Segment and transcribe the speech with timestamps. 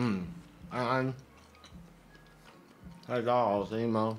[0.00, 0.24] 嗯，
[0.70, 1.14] 安安，
[3.04, 4.16] 大家好，声音吗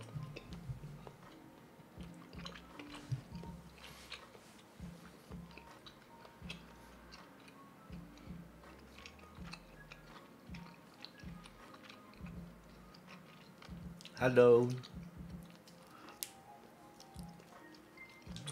[14.20, 14.68] ？Hello，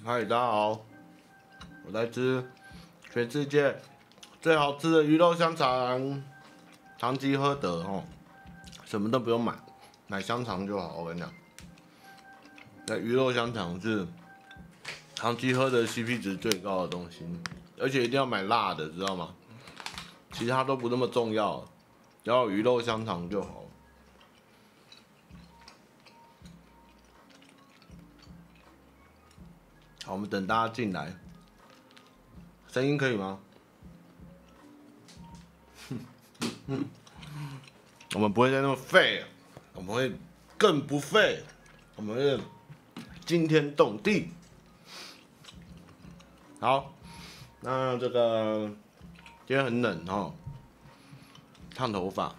[0.06, 0.86] 嗨，大家好，
[1.86, 2.50] 我在吃
[3.12, 3.82] 全世界
[4.40, 6.24] 最好吃的鱼肉香肠。
[6.98, 8.04] 长期喝的哦，
[8.84, 9.54] 什么都不用买，
[10.08, 10.96] 买香肠就好。
[10.98, 11.32] 我跟你讲，
[12.88, 14.08] 那鱼肉香肠是
[15.14, 17.24] 长期喝的 CP 值最高的东西，
[17.80, 19.36] 而且一定要买辣的，知道吗？
[20.32, 21.64] 其他都不那么重要，
[22.24, 23.64] 只要鱼肉香肠就好。
[30.04, 31.16] 好，我们等大家进来，
[32.72, 33.40] 声音可以吗？
[36.70, 36.84] 嗯，
[38.14, 39.24] 我们不会再那么废，
[39.74, 40.12] 我们会
[40.58, 41.42] 更不废，
[41.96, 42.38] 我们会
[43.26, 44.28] 惊天动地。
[46.60, 46.94] 好，
[47.62, 48.70] 那这个
[49.46, 50.34] 今天很冷哦，
[51.74, 52.36] 烫头发，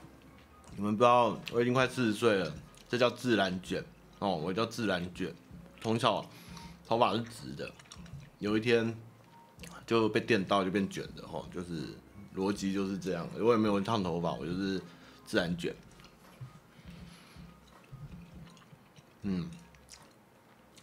[0.76, 2.52] 你们不知道我已经快四十岁了，
[2.86, 3.82] 这叫自然卷
[4.18, 5.34] 哦，我叫自然卷，
[5.80, 6.22] 从小
[6.86, 7.70] 头发是直的，
[8.40, 8.94] 有一天
[9.86, 11.96] 就被电到就变卷的哦，就是。
[12.38, 14.80] 逻辑就是这样，我也没有烫头发，我就是
[15.26, 15.74] 自然卷。
[19.22, 19.50] 嗯，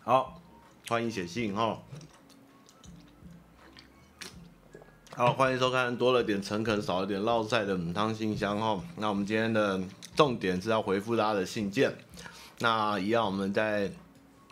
[0.04, 0.42] 好，
[0.90, 1.80] 欢迎写信哈。
[5.16, 8.84] 好，欢迎收看多了点诚恳，少了点烙赛的母汤信箱哈。
[8.98, 9.82] 那我们今天的
[10.14, 11.96] 重点是要回复大家的信件。
[12.60, 13.90] 那一样，我们在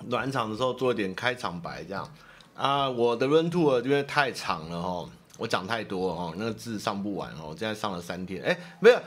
[0.05, 2.09] 暖场的时候做一点开场白，这样
[2.55, 2.89] 啊。
[2.89, 5.09] 我的 run tour 因为太长了哈。
[5.43, 7.49] 我讲太多哦，那个字上不完哦。
[7.49, 8.97] 我现在上了三天，哎，没有，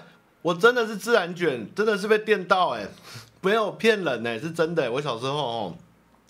[0.42, 2.86] 我真的是自然卷，真的是被电到哎，
[3.40, 4.92] 没有骗人呢，是真的。
[4.92, 5.74] 我小时候哦，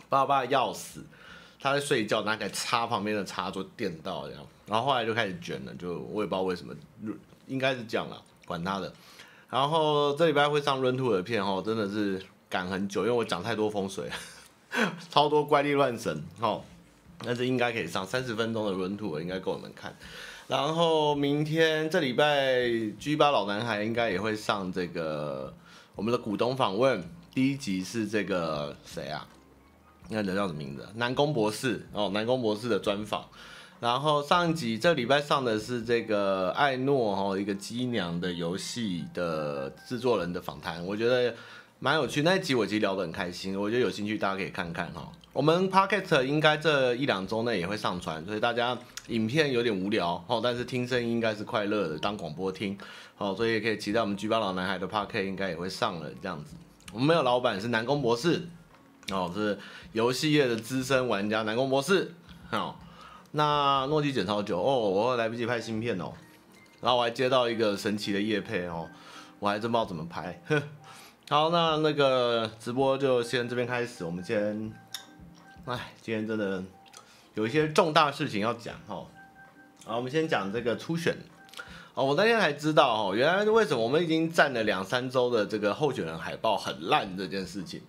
[0.08, 1.04] 爸爸要死，
[1.60, 6.72] 他在睡觉，拿个插旁边的插座电到这样，然后后来就开始卷了，就我也不知道为什么，
[7.48, 8.92] 应该是这样了，管他的。
[9.50, 14.08] 然后这礼拜会上 Run Two 的片哦，真的是赶很久，因为我讲太多风水，
[15.10, 16.62] 超多怪力乱神哦。
[17.24, 19.96] 那是应该可以上三十分钟的 run tour，应该够你们看。
[20.46, 22.68] 然后明天这礼拜
[22.98, 25.52] G 八老男孩应该也会上这个
[25.94, 27.02] 我们的股东访问，
[27.34, 29.26] 第一集是这个谁啊？
[30.08, 30.86] 那人叫什么名字？
[30.94, 33.24] 南宫博士哦，南宫博士的专访。
[33.80, 41.34] 然后上一集这礼拜上的是这个艾诺哦，一个机娘的游戏的制作人的访谈，我觉得。
[41.78, 45.12] 蛮有趣，那一集我其实聊得很开心，我觉得有兴趣大家可以看看哈。
[45.36, 48.76] 我们 Pocket 应该这一两周内也会上传，所以大家
[49.08, 52.74] 影片有点无聊哦，但是听声音应该是快乐的，当广播听
[53.18, 56.56] 哦，所以也可以期待我们举报老男孩的 Pocket 应该也会上了这样子。
[56.90, 58.48] 我们没有老板是南宫博士
[59.12, 59.58] 哦，是
[59.92, 62.14] 游戏业的资深玩家南宫博士
[62.48, 62.80] 好，
[63.32, 66.14] 那诺基剪超久哦，我来不及拍新片哦，
[66.80, 68.88] 然后我还接到一个神奇的业配哦，
[69.38, 70.40] 我还真不知道怎么拍。
[71.28, 74.04] 好，那那个直播就先这边开始。
[74.04, 74.72] 我们先，
[75.66, 76.62] 哎，今天真的
[77.34, 79.04] 有一些重大事情要讲哈。
[79.84, 81.16] 好，我们先讲这个初选。
[81.94, 87.80] 哦，我那天才知道哦，原来为什么我们已经站了两三周的这个候选人海报很烂这件事情。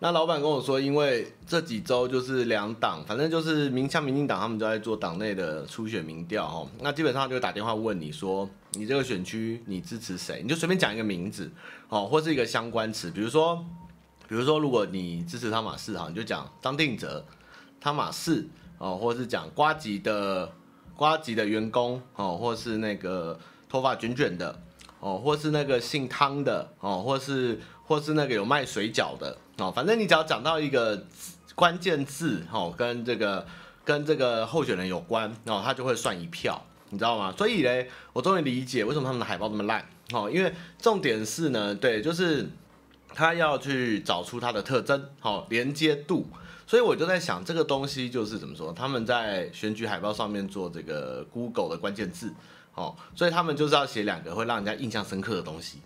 [0.00, 6.68] 那老板跟我说，因为这几周就是两党，反正就是民像民进党他们都在做党内的初选民调哦。
[6.80, 10.42] 那基本上就打电话问你说，你这个选区你支持谁？
[10.42, 11.48] 你就随便讲一个名字
[11.88, 13.64] 哦，或是一个相关词，比如说，
[14.28, 17.24] 比如说如果你支持汤马士哈，你就讲张定哲、
[17.80, 18.46] 汤马士
[18.78, 20.52] 哦，或是讲瓜吉的
[20.96, 23.38] 瓜吉的员工哦，或是那个
[23.68, 24.58] 头发卷卷的
[25.00, 29.36] 哦，或是那个姓汤的哦，或是或是那个有卖水饺的。
[29.58, 31.06] 哦，反正你只要讲到一个
[31.54, 33.46] 关键字，哦，跟这个
[33.84, 37.32] 跟这个候选人有关，哦，他就会算一票，你知道吗？
[37.38, 39.82] 所以嘞，我终于理解为什么他们的海报这么烂，
[40.12, 42.46] 哦，因为重点是呢，对，就是
[43.16, 46.28] 他要去找出它的特征，好，连接度，
[46.66, 52.30] 所以我就在想，这个东西就是怎么说，他们在选举海报上面做这个 Google 的关键字，
[52.74, 55.78] 哦，所以他们就是要写两个会让人家印象深刻的东西。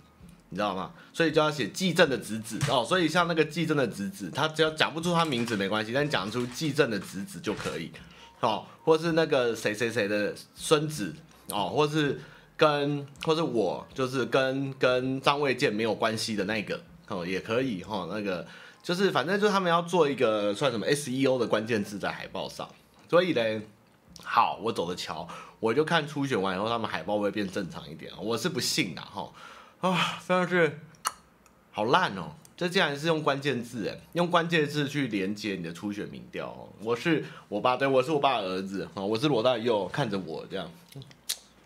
[0.52, 0.90] 你知道吗？
[1.12, 2.84] 所以就要写纪政的侄子哦。
[2.84, 7.92] 所以像那个纪政的侄子，他只要讲不出他名字没关系，但讲出纪政的侄子就可以，
[8.40, 11.14] 哦，或是那个谁谁谁的孙子
[11.50, 12.20] 哦，或是
[12.56, 18.08] 跟或是我就是跟跟张卫健没有关系的那个哦，也可以哈、哦。
[18.10, 18.46] 那个
[18.82, 22.68] 就是反正就是他们要做一个算什么 SEO 的关键字在海报上。
[23.08, 23.62] 所以呢，
[24.22, 25.28] 好，我走着瞧，
[25.58, 28.10] 我就看初选完以后他们海报会变正常一点。
[28.20, 29.30] 我是不信的哈。
[29.80, 30.78] 啊，非常是
[31.72, 32.32] 好烂哦！
[32.56, 36.68] 这竟然是用关键字哎，用关键字去连接你的初选民调哦。
[36.82, 40.70] 我是我爸，对，我是我爸的儿子啊，我是罗大佑，看着我这样，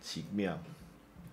[0.00, 0.56] 奇妙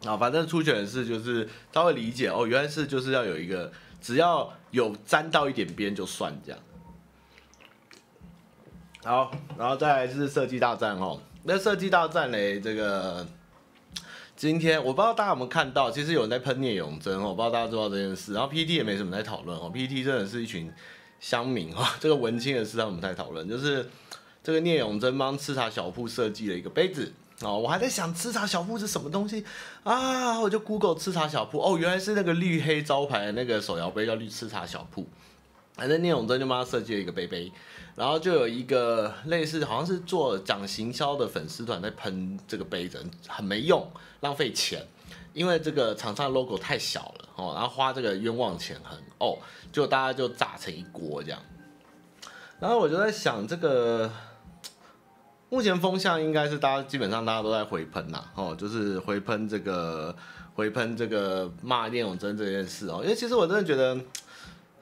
[0.03, 0.17] 啊。
[0.17, 3.71] 反正初选的事就是稍微理解哦，原来是就是要有一个，
[4.01, 6.59] 只要有沾到一点边就算这样。
[9.03, 11.19] 好，然后再来是设计大战哦。
[11.44, 13.25] 那设计大战嘞，这个
[14.36, 18.33] 今天我不知道大家有没有看到，其实有人在喷聂永真哦，我不知道大家知道这件事。
[18.33, 20.71] 然后 PT 也没什么在讨论哦，PT 真的是一群
[21.19, 23.89] 乡民哦， 这个文青的事他们在讨论，就是
[24.44, 27.12] 这个聂永真帮吃茶小铺设计了一个杯子
[27.43, 29.43] 哦，我还在想吃茶小铺是什么东西
[29.83, 35.07] 啊，我就 Google 吃茶小铺哦，原来是那个绿黑招牌的那个手摇杯叫绿吃茶小铺。
[35.73, 37.51] 反正聂永真就帮他设计了一个杯杯，
[37.95, 43.89] 然后就有一个类似好像是做讲行销的粉丝团在喷这个杯子，很没用，
[44.19, 44.85] 浪费钱，
[45.33, 49.37] 因为这个厂商 logo 太小了哦，然后花这个冤枉钱很哦，
[49.71, 51.41] 就大家就炸成一锅这样。
[52.59, 54.11] 然后我就在想，这个
[55.51, 60.15] 目前风向应该是大家基本上大家都在回喷呐，哦，就是回喷这个
[60.56, 64.00] 回喷这个骂聂永真这件事哦，因为其实我真的觉得。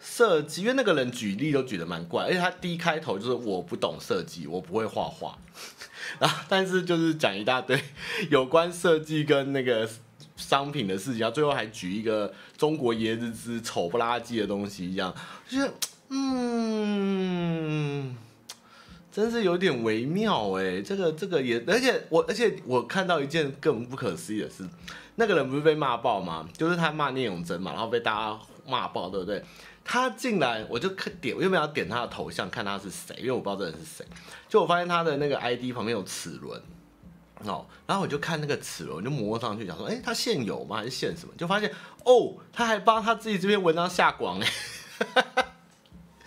[0.01, 5.37] 设计，因为那个人举例都举得蛮怪，而且他第一开头就是我不懂设计，我不会画画，
[6.19, 7.77] 然后但是就是讲一大堆
[8.31, 9.85] 有关设计跟那个
[10.37, 15.13] 商品的事情，然后最后还举一个中国椰子汁丑不拉几的东西，一样
[15.49, 15.69] 就是
[16.07, 16.85] 嗯，
[19.19, 24.65] 真是有点微妙哎，这个这个也，而且我而且我看到一件更不可思议的事，
[25.15, 26.47] 那个人不是被骂爆吗？
[26.53, 29.43] 就是他骂聂永真嘛，然后被大家骂爆，对不对？
[29.83, 34.05] 他进来，我就看点，我又没有点他的头像，看他是谁，因为我不知道这人是谁。
[34.47, 36.61] 就我发现他的那个 ID 旁边有齿轮，
[37.43, 40.77] 哦，然后我就看那个齿轮，我就摸上去，想说，哎，他现有吗？
[40.77, 41.33] 还是现什么？
[41.37, 41.71] 就发现，
[42.05, 44.47] 哦，他还帮他自己这篇文章下广，哎，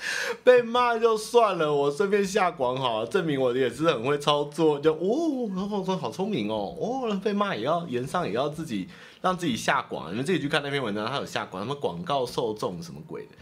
[0.42, 4.78] 被骂就算了，我顺便下广好了，证明我也是很会操作。
[4.78, 8.88] 就哦，然后说好聪明哦，哦，被骂也要言上，也要自己
[9.20, 13.32] 让自己下广，你们自己去看那篇文章，他有下广，什么广告受众什么鬼的。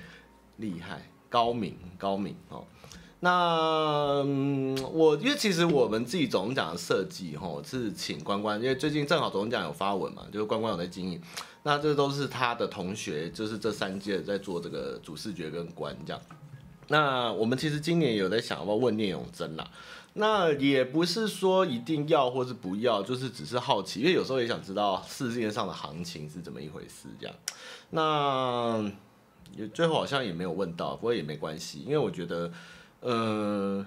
[0.56, 2.64] 厉害，高明，高明哦。
[3.22, 4.24] 那、
[4.92, 11.20] 我因为其实我们自己总讲的设计哈是请关关，因为最近正好总讲有发文嘛，就是关关有在经营。
[11.62, 16.22] 那这都是他的同学，就是这三届在做这个主视觉跟关这样。
[16.90, 19.68] 那我们其实今年有在想要不要问聂永真啦。
[20.12, 27.34] 那也不是说一定要或是不要，就是只是好奇，因为有时候也想知道世界上的行情是怎么一回事这样。
[27.90, 28.92] 那。
[29.56, 32.52] 也最后好像也没有问到，不过也没关系，因为我觉得，
[33.00, 33.84] 呃，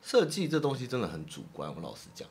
[0.00, 1.68] 设计这东西真的很主观。
[1.74, 2.28] 我老实讲，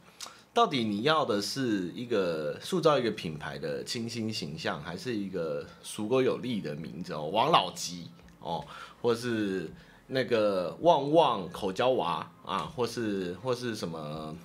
[0.54, 8.08] 到底你要的是一个塑造一个品牌的清新形象，还是一个足够有力的名字哦，王老吉
[8.46, 8.64] 哦，
[9.02, 9.70] 或是
[10.08, 14.36] 那个旺旺口交娃啊，或是或是什么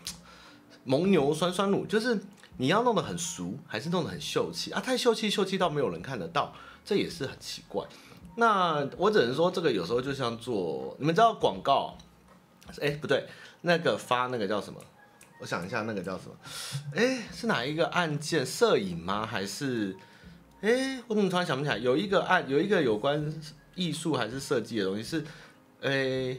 [0.85, 2.19] 蒙牛酸酸乳，就是
[2.57, 4.81] 你要弄得很俗，还是弄得很秀气啊？
[4.81, 6.53] 太秀气，秀气到没有人看得到。
[6.83, 7.87] 这也是很奇怪，
[8.37, 11.95] 那我只能说，这个有时候就像做，你们知道广告，
[12.81, 13.29] 哎，不对，
[13.61, 14.81] 那个发那个叫什么？
[15.41, 16.35] 我想一下，那个叫什么？
[16.97, 18.45] 哎，是哪一个案件？
[18.45, 19.27] 摄影吗？
[19.27, 19.95] 还是？
[20.63, 21.77] 哎，我怎么突然想不起来？
[21.77, 23.33] 有一个案，有一个有关
[23.75, 25.25] 艺术还是设计的东西是，
[25.81, 26.37] 哎，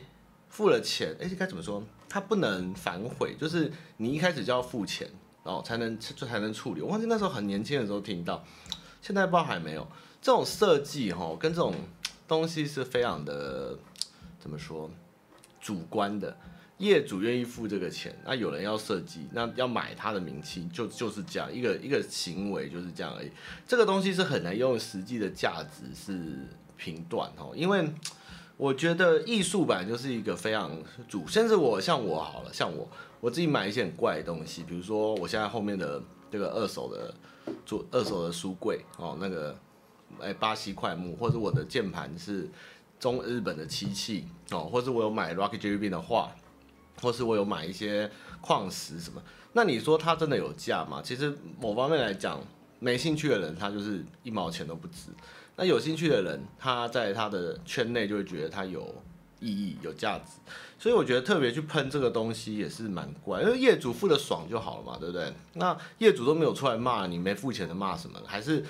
[0.50, 1.84] 付了钱，哎，该怎么说？
[2.08, 5.10] 它不能反悔，就是你一开始就要付钱，
[5.44, 6.82] 然后才能就才能处理。
[6.82, 8.44] 我忘记那时候很年轻的时候听到，
[9.02, 9.88] 现在不知道还没有。
[10.22, 11.74] 这种设计哈，跟这种
[12.28, 13.78] 东西是非常的
[14.40, 14.92] 怎么说
[15.60, 16.38] 主观的。
[16.78, 23.32] 业主愿意付这个钱，那有人要设计，那要买他的名气，就就是这样一个一个行为，就是这样而已。
[23.68, 26.48] 这个东西是很难用实际的价值是
[26.82, 27.88] 评断哦，因为
[28.58, 30.72] 我觉得艺术本来就是一个非常
[31.08, 37.14] 主，甚至我像我好了，像我我自己买一些很怪的东西，比如说我现在后面的这个二手的
[37.66, 39.56] 做二手的书柜哦，那个。
[40.20, 42.46] 哎，巴西块木，或者我的键盘是
[43.00, 46.30] 中日本的漆器哦，或者我有买 Rocky JVB 的画，
[47.02, 48.12] 或是我有买一些
[48.42, 49.24] 矿石什么。
[49.54, 51.02] 那你说它真的有价吗？
[51.02, 52.42] 其实某方面来讲，
[52.80, 55.12] 没兴趣的人他就是一毛钱都不值。
[55.56, 58.96] 那有兴趣的人，他在他的圈内就会觉得它有
[59.40, 60.40] 意义、有价值。
[60.80, 65.32] 所以我觉得特别去喷这个东西也是蛮怪，因为业主付的爽就好了嘛，对不对？
[65.54, 68.20] 那业主都没有出来骂你，没付钱的骂什么？
[68.26, 68.64] 还是？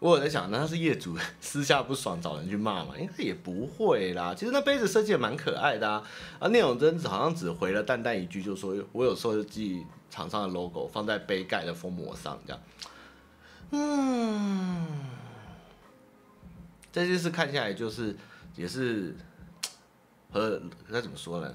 [0.00, 2.94] 我有在想，那他是业主私下不爽找人去骂吗？
[2.96, 4.32] 应 该也不会啦。
[4.32, 6.00] 其实那杯子设计也蛮可爱的啊。
[6.38, 12.62] 啊，聂永真好像只回了淡淡一句，就说我有设计厂商的 logo 放在杯盖的封膜上，这样。
[13.72, 14.86] 嗯，
[16.92, 18.16] 这件事看下来就是
[18.56, 19.14] 也是
[20.30, 21.54] 和那怎么说呢？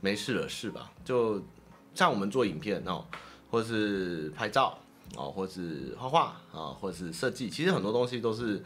[0.00, 0.92] 没事了是吧？
[1.04, 1.42] 就
[1.94, 3.04] 像我们做影片哦，
[3.50, 4.78] 或是拍照
[5.16, 8.62] 哦，或是画画啊，或是设计，其实很多东西都是。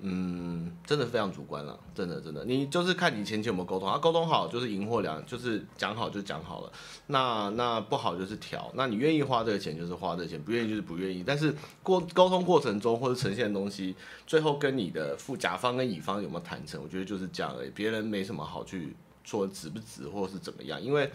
[0.00, 6.72] 嗯，真的非常主观了，真的真的，你就是看你前期有没有沟通，啊，沟通好就是赢或两，就是讲好就讲好了，
[7.06, 13.94] 那那不好就是调，那你愿意花这个钱就是花这个钱，不愿意就是不愿意，但是过沟通过程中或者呈现的东西，
[14.26, 21.10] 最后跟你的副甲方跟乙方有没有谈成，我觉得就是这样而已，别人没什么好去说值不值或是怎么样，因为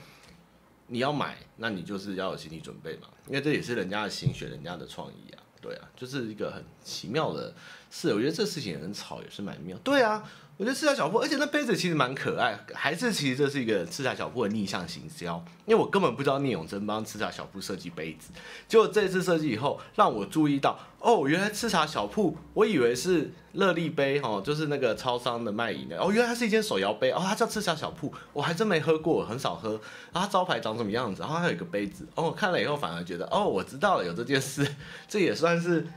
[0.87, 5.43] 你要买，那你就是要有心理准备嘛，因为这也是人家的心血，人家的创意啊。
[5.61, 7.53] 对啊，就是一个很奇妙的
[7.89, 9.77] 事，我觉得这事情也很吵，也是蛮妙。
[9.83, 10.23] 对啊，
[10.57, 18.29] 我觉得赤茶小铺，而且那杯子其实蛮可爱，还是其实这是一个赤茶小铺的逆向行销，因为我根本不知道聂永真帮赤茶小铺设计杯子，
[18.67, 29.71] 结果这次设计以后，让我注意到，哦，原来赤茶小铺，我以为是乐力杯哦，就是那个超商的卖饮的，哦，原来它是一间手摇杯，哦，它叫赤茶小铺，我还真没喝过，很少喝，
[30.11, 34.67] 然后它招牌长什么样子，然后还有一个杯子，哦，看了以后反而觉得，哦，我知道了，有这件事，
[35.07, 35.87] 这也算是。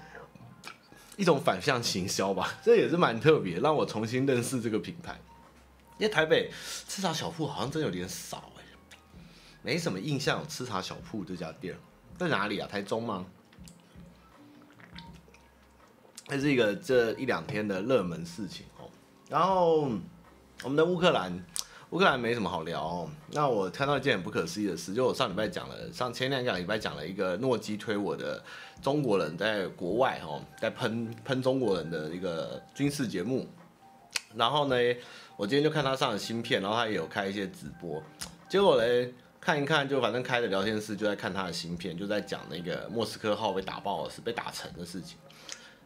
[1.16, 5.20] 一种反向行销吧， 这也是蛮特别，让我重新认识这个品牌。
[5.98, 6.50] 因为台北
[6.88, 8.64] 吃茶小铺好像真有点少哎，
[9.62, 11.76] 没什么印象有吃茶小铺这家店
[12.18, 12.66] 在哪里啊？
[12.66, 13.26] 台中吗？
[16.28, 18.88] 这是一个这一两天的热门事情哦。
[19.28, 19.90] 然后
[20.62, 21.44] 我们的乌克兰。
[21.92, 23.10] 乌克兰没什么好聊哦。
[23.32, 28.42] 那我看到一件很不可思议的事，就我上礼拜讲了，上前两个礼拜讲了一个诺基推我的
[28.80, 33.46] 中国人在国外哦，在喷喷中国人的一个军事节目。
[34.34, 34.76] 然后呢，
[35.36, 38.02] 我今天就看他上了新片，然后他也有开一些直播。
[38.48, 45.18] 结果嘞，看一看，就反正开的聊天室就在看他的新片，就在讲那个莫斯科号被打爆的事，被打沉的事情。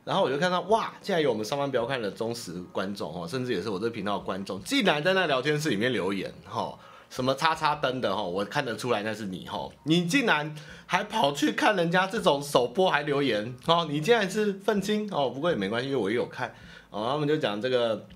[0.06, 6.78] 然后我就看到哇，竟然有我们上班不要看的忠实观众哦，甚至也是我这频道的观众，竟然在那聊天室里面留言哈，
[7.10, 10.54] 什么叉叉灯的哈，我看得出来那是你哈，你竟然
[10.86, 16.54] 还跑去看人家这种首播还留言哦，你竟然是愤青哦，不过也没关系，因为我也有看
[16.90, 18.06] 哦，他们就讲这个。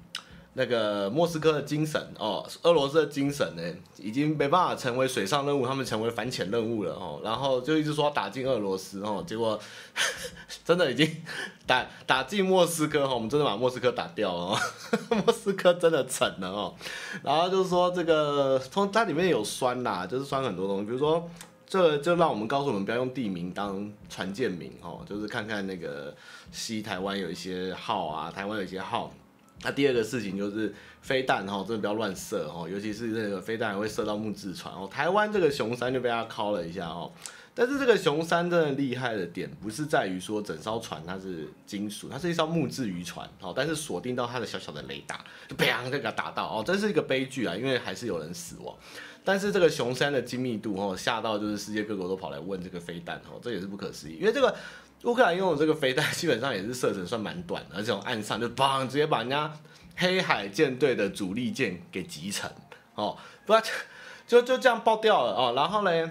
[0.54, 3.62] 那个莫斯科的精神哦，俄罗斯的精神呢，
[3.98, 7.20] 已经没办法成为水上任务，他们成为反潜任务了哦。
[7.22, 9.58] 然后就一直说打进俄罗斯哦，结果
[10.66, 11.08] 真的已经
[11.68, 14.58] 打打进莫斯科哈，我们真的把莫斯科打掉了哦，
[15.24, 16.74] 莫斯科真的沉了哦。
[17.22, 21.30] 然后就是说这个从它里面有酸啦，就是酸很多东西，比如说
[21.64, 26.12] 这就让我们告诉我们不要用地名当船舰名哦，就是看看那个
[26.50, 29.12] 西台湾有一些号啊，台湾有一些号。
[29.62, 34.88] 那、第二个事情就是飞弹哈，真的不要乱射哈，尤其是那个飞弹还会射到木质船哦。
[34.90, 37.12] 台湾这个熊三就被他敲了一下哦，
[37.54, 48.74] 但是这个熊三真的厉害的点不是在于说整艘船它是金属，它是一艘木质渔船哦，但是锁定到它的小小的雷达，就砰就给它打到哦，真是一个悲剧啊，因为还是有人死亡。
[49.22, 54.56] 但是这个熊三的精密度哦，吓到就是世界各国都跑来问这个飞弹哦，这也是不可思议，因为这个。
[55.04, 59.50] 乌克兰拥有这个飞弹，基本上也是射程算蛮短的，而且岸上就砰，直接把人家
[59.96, 62.50] 黑海舰队的主力舰给击沉，
[62.94, 63.16] 哦，
[63.46, 63.54] 不，
[64.26, 65.54] 就就这样爆掉了哦。
[65.56, 66.10] 然后呢，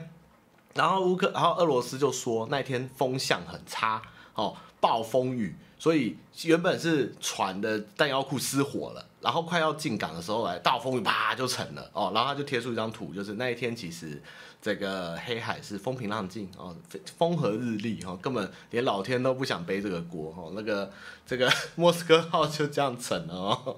[0.74, 4.01] 然后乌克，然后俄罗斯就说那天风向很差，
[4.34, 14.19] 哦，暴风雨，所以原本是船的弹药库失火了，然后快要进港的时候来，大风雨啪就沉了，哦，然后他就贴出一张图，就是那一天其实。
[14.62, 16.75] 这个黑海是风平浪静哦，
[17.18, 20.51] 风和日丽哈，根本连老天都不想背这个锅哈。
[20.54, 20.92] 那个
[21.25, 23.78] 这个 莫斯科号就这样沉了哦。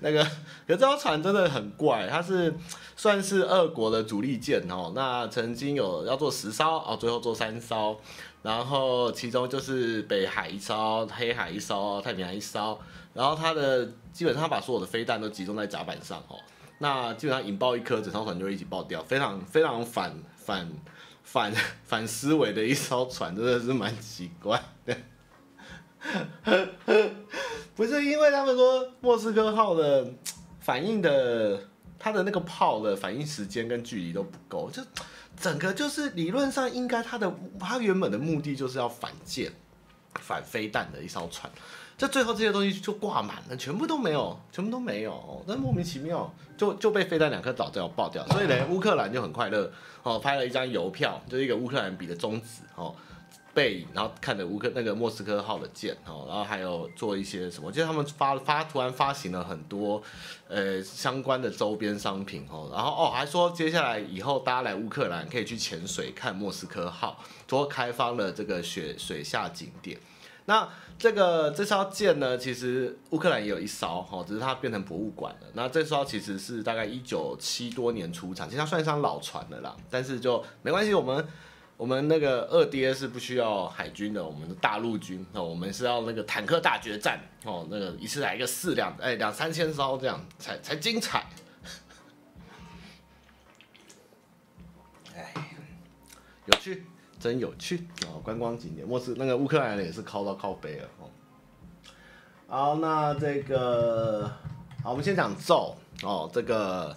[0.00, 0.22] 那个，
[0.66, 2.54] 可这艘船真的很怪，它是
[2.96, 4.92] 算是俄国的主力舰哦。
[4.94, 7.98] 那曾经有要做十艘哦，最后做三艘，
[8.42, 12.78] 然后其中就是北海一艘，黑海一艘，太平洋一艘。
[13.14, 16.36] 然后它的基本上把所有的飞弹都集中在甲板上哦。
[16.78, 20.68] 那基本上引爆一颗，整艘船就一起爆掉，非常非常反反
[21.22, 21.52] 反
[21.84, 24.96] 反思维的一艘船，真的是蛮奇怪的。
[27.74, 30.06] 不是因为他们说莫斯科号的
[30.60, 31.58] 反应的，
[31.98, 34.82] 它的那个炮的反应时间跟距离都不够，就
[35.36, 39.50] 整个就是理论上应该它的它原本的目的就是要反舰、
[40.20, 41.50] 反飞弹的一艘船。
[41.96, 49.70] 这最后这些东西就挂满了，全部都没有，全部都没有，但莫名其妙就就被飞弹两颗导掉爆掉，所以呢，乌克兰就很快乐
[50.02, 52.92] 哦，拍了一张邮票，就是一个乌克兰比的中指哦，
[53.54, 60.02] 背影，然后看着乌克那个莫斯科号的舰哦，然后还有做一些什么，就是他们发发突然发行了很多
[60.48, 69.96] 呃相关的周边商品哦，然后哦还说接下来以后大家来乌克兰可以去潜水看莫斯科号，多开放了这个雪水下景点。
[70.46, 75.46] 那这个这艘舰呢，其实乌克兰也有一艘哈，只是它变成博物馆了。
[75.54, 81.26] 那这艘其实是大概一九七多年出厂，其实它算一艘老船的啦，但是就没关系，我们
[81.76, 91.26] 我们那个二爹是不需要海军的，我们的大陆军哦，我们是要那个坦克大决战哦，那个一次来一个四两哎两三千艘这样才才精彩。
[95.16, 95.32] 哎，
[96.46, 96.84] 有趣。
[97.24, 101.08] 真有趣哦，观光景点，莫斯那个乌克兰人也是靠到靠北了哦。
[102.46, 104.30] 好，那这个
[104.82, 106.28] 好，我们先讲咒哦。
[106.30, 106.94] 这个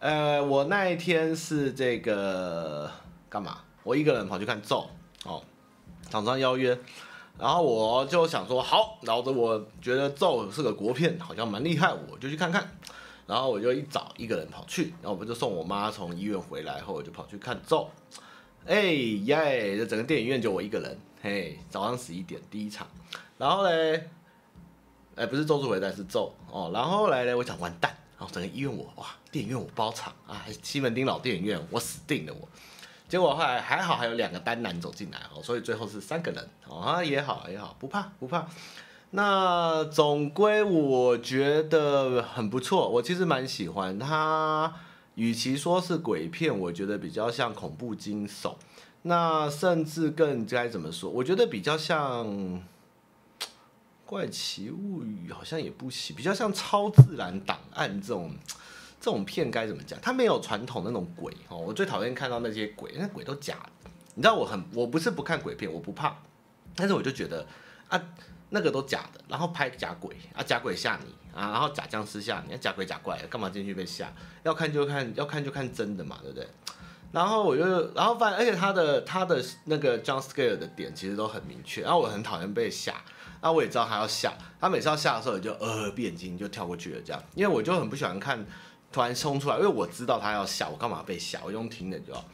[0.00, 2.90] 呃，我那一天是这个
[3.28, 3.58] 干嘛？
[3.84, 4.84] 我一个人跑去看咒
[5.24, 5.40] 哦，
[6.10, 6.76] 厂商邀约，
[7.38, 12.68] 然后我就想说好，然后我觉得咒是个国片，好像蛮厉害，我就去看看。
[13.28, 17.88] 然后我就一早一个人跑去，然后我不就送我妈从医院回来后，我就跑去看咒。
[18.68, 19.78] 哎耶！
[19.78, 20.98] 这整个电影院就我一个人。
[21.22, 22.86] 嘿，早上十一点第一场，
[23.38, 24.10] 然后嘞，
[25.16, 26.70] 哎，不是咒术回战是咒哦。
[26.74, 32.46] 然后后来嘞，我想完蛋，然后整个医院我哇，电影院我包场啊，西门町老电影院我死定了我。
[33.08, 38.46] 结果后来还好，还有两个单男走进来哦，所以最后是三个人哦啊，也好也好，不怕不怕。
[39.12, 44.74] 那总归我觉得很不错，我其实蛮喜欢他。
[45.18, 48.54] 与其说是鬼片，我觉得比较像恐怖惊悚，
[49.02, 51.10] 那甚至更该怎么说？
[51.10, 52.62] 我觉得比较像
[54.06, 58.32] 怪奇物语，好像也不行，比较像超自然档案这种
[59.00, 59.98] 这种片该怎么讲？
[60.00, 63.90] 它没有传统那种鬼哦，我最讨厌看到那些鬼，那鬼都假的。
[64.14, 66.16] 你知道我很，我不是不看鬼片，我不怕，
[66.76, 67.44] 但是我就觉得
[67.88, 68.00] 啊。
[68.50, 74.12] 那个都假的，然后拍假鬼啊，假鬼吓你啊，然后假僵尸吓你，假鬼假怪，干嘛进去被吓？
[74.42, 76.48] 要看就看，要看就看真的嘛，对不对？
[77.10, 82.94] 然后我就，然后发现，而且他的他的那个 jump scare 的点其实都很明确，然后我很讨厌被吓，
[83.40, 88.44] 那我也知道他要吓，他每次要吓的时候，我就呃闭眼睛就跳过去了这样，因为我就很不喜欢看
[88.92, 91.40] 突然冲出来，因为我知道他要吓，我干嘛被吓？
[91.44, 92.24] 我用听的就好。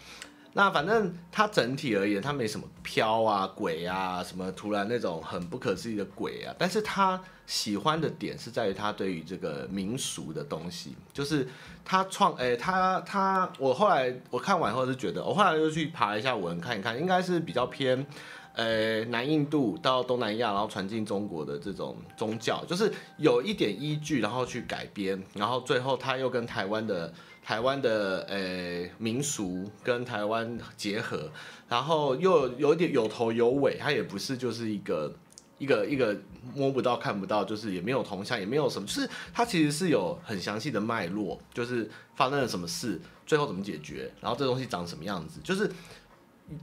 [0.56, 6.54] 那反正他整体而言，他没什么飘啊、鬼啊，什么突然那种很不可思议的鬼啊。
[6.56, 11.46] 但是他喜欢的点是在于他对于这个民俗的东西，就是
[11.84, 18.06] 他创，诶，他他，我后来我看完后是觉得，我后来又去爬一下文看一看，应该是比较偏，
[18.54, 27.12] 呃，南印度到东南亚，然后传进中国的这种宗教，就是有一点依据，然后去改编，然后最后他又跟台湾的。
[27.46, 31.30] 台湾的呃、民俗跟台湾结合，
[31.68, 35.14] 然后又有点有头有尾，它也不是就是一个
[35.58, 36.16] 一个一个
[36.54, 45.70] 摸不到看不到，就是也没有铜像，也没有什么，就是它其实是有很详细的脉络，就是发生了什么事，最后怎么解决，然后这东西长什么样子，就是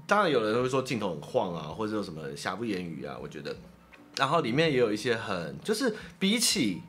[0.05, 3.55] 当然有人会说镜头很晃啊，或者有什么瑕不掩瑜啊，我觉得，
[4.17, 6.81] 然后里面也有一些很就是比起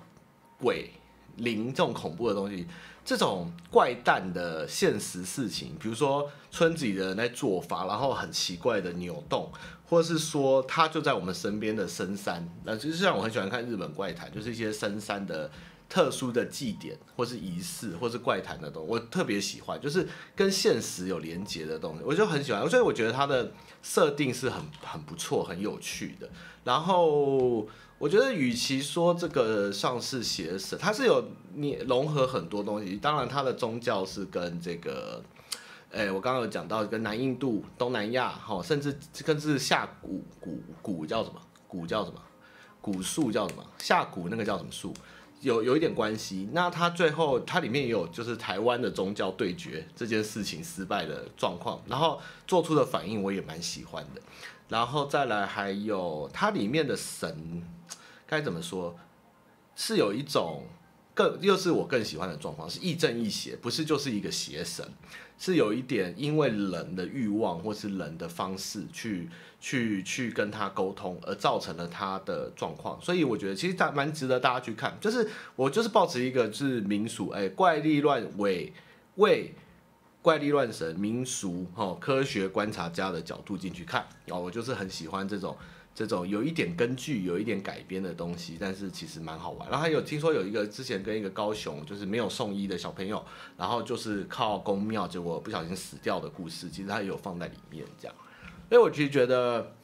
[0.59, 0.91] 鬼
[1.37, 2.67] 灵这种恐怖的东西。
[3.05, 9.51] 这种怪诞的现实事情，比如说村子里的人在做法，然后很奇怪的扭动，
[9.89, 15.51] 或者是说他就在我们身边的深山，那其实像我很喜欢看日本怪谈，就是一些深山的
[15.93, 23.53] 特殊的祭典，或是仪式，或是怪谈的东西，我特别喜欢，就是跟现实有连结的东西，我就很喜欢，所以我觉得它的
[23.83, 26.31] 设定是很很不错、很有趣的，
[26.65, 27.69] 然后。
[27.99, 31.25] 我觉得，与其说这个上是邪神，它是有
[31.55, 32.97] 你融合很多东西。
[32.97, 35.23] 当然，它的宗教是跟这个，
[35.93, 41.41] 哎，我刚刚有讲到跟南印度、东南亚，哈，甚至甚至下古古古叫什么？
[41.69, 42.21] 古叫什么？
[42.81, 43.65] 古树叫什么？
[43.79, 44.93] 下古那个叫什么树？
[45.43, 46.49] 有有一点关系。
[46.53, 54.23] 那它最后它里面也有就是台湾的宗教对决这件事情失败的状况，然后做出的反应我也蛮喜欢的。
[54.71, 57.63] 然后再来还有它里面的神。
[58.27, 58.97] 该怎么说？
[59.77, 60.65] 是有一种
[61.13, 64.87] 更，又是我更喜欢的状况，是亦正亦邪，不是就是一个邪神，
[65.45, 69.29] 是有一点因为人的欲望或是人的方式去
[69.59, 72.97] 去去跟他沟通，而造成了他的状况。
[73.03, 74.97] 所以我觉得其实蛮蛮值得大家去看。
[75.01, 78.73] 就是我就是抱持一个就是民俗，哎，怪力乱伪
[79.17, 79.53] 为
[80.23, 85.57] 怪力乱神民俗哦，科学观察家的角度进去看哦，我就是很喜欢这种。
[85.95, 89.69] 这种有一点根据、有一点改编的东西，但是其实蛮好玩。
[89.69, 93.23] 然后还有听说有一个之前跟一个高雄就是没有送医的小朋友，
[93.59, 98.17] 然后就是靠宫庙结果不小心死掉的故事，其实他也有放在里面这样。
[98.71, 99.75] 所以我其实觉得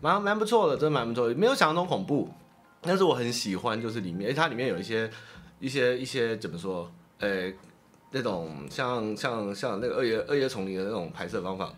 [0.00, 2.30] 蛮蛮不错的，真的蛮不错的，没有想象中恐怖，
[2.80, 5.10] 但是我很喜欢就是里面，它里面有一些
[5.58, 7.52] 一些一些怎么说，呃，
[8.12, 11.74] 那种像像像那个二爷二爷丛林的那种拍摄方法。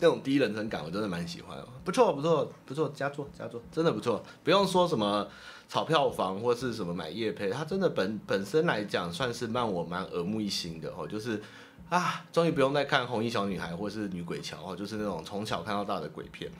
[0.00, 1.56] 那种第一人称感，我真的蛮喜欢。
[1.84, 4.22] 不错，不错，不错，佳作，佳作，真的不错。
[4.42, 5.26] 不用说什么
[5.68, 11.06] 炒票房或是什么买业配，它真的本本身来讲算是让我蛮耳目一新的哦。
[11.06, 11.40] 就是
[11.88, 16.50] 啊，终于不用再看红衣小女孩或是女鬼桥哦，就是那种从小看到大的鬼片，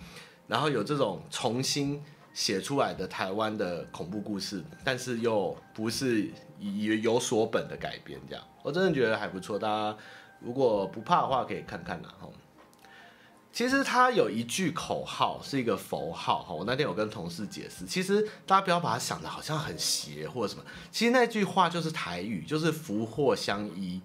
[0.47, 2.01] 然后有这种重新
[2.33, 9.59] 写出来的台湾的恐怖故事，但是又不是以有所本的改编，这样我真的觉得还不错。
[9.59, 9.97] 大家
[10.41, 12.33] 如果不怕的话，可以看看呐，吼。
[13.55, 16.53] 其实它有一句口号，是一个佛号哈。
[16.53, 20.65] 我那天有跟同事解释，其实大家不要把它想的好像很邪或者什么。
[20.91, 24.01] 其实那句话就是台语，就是福祸相依。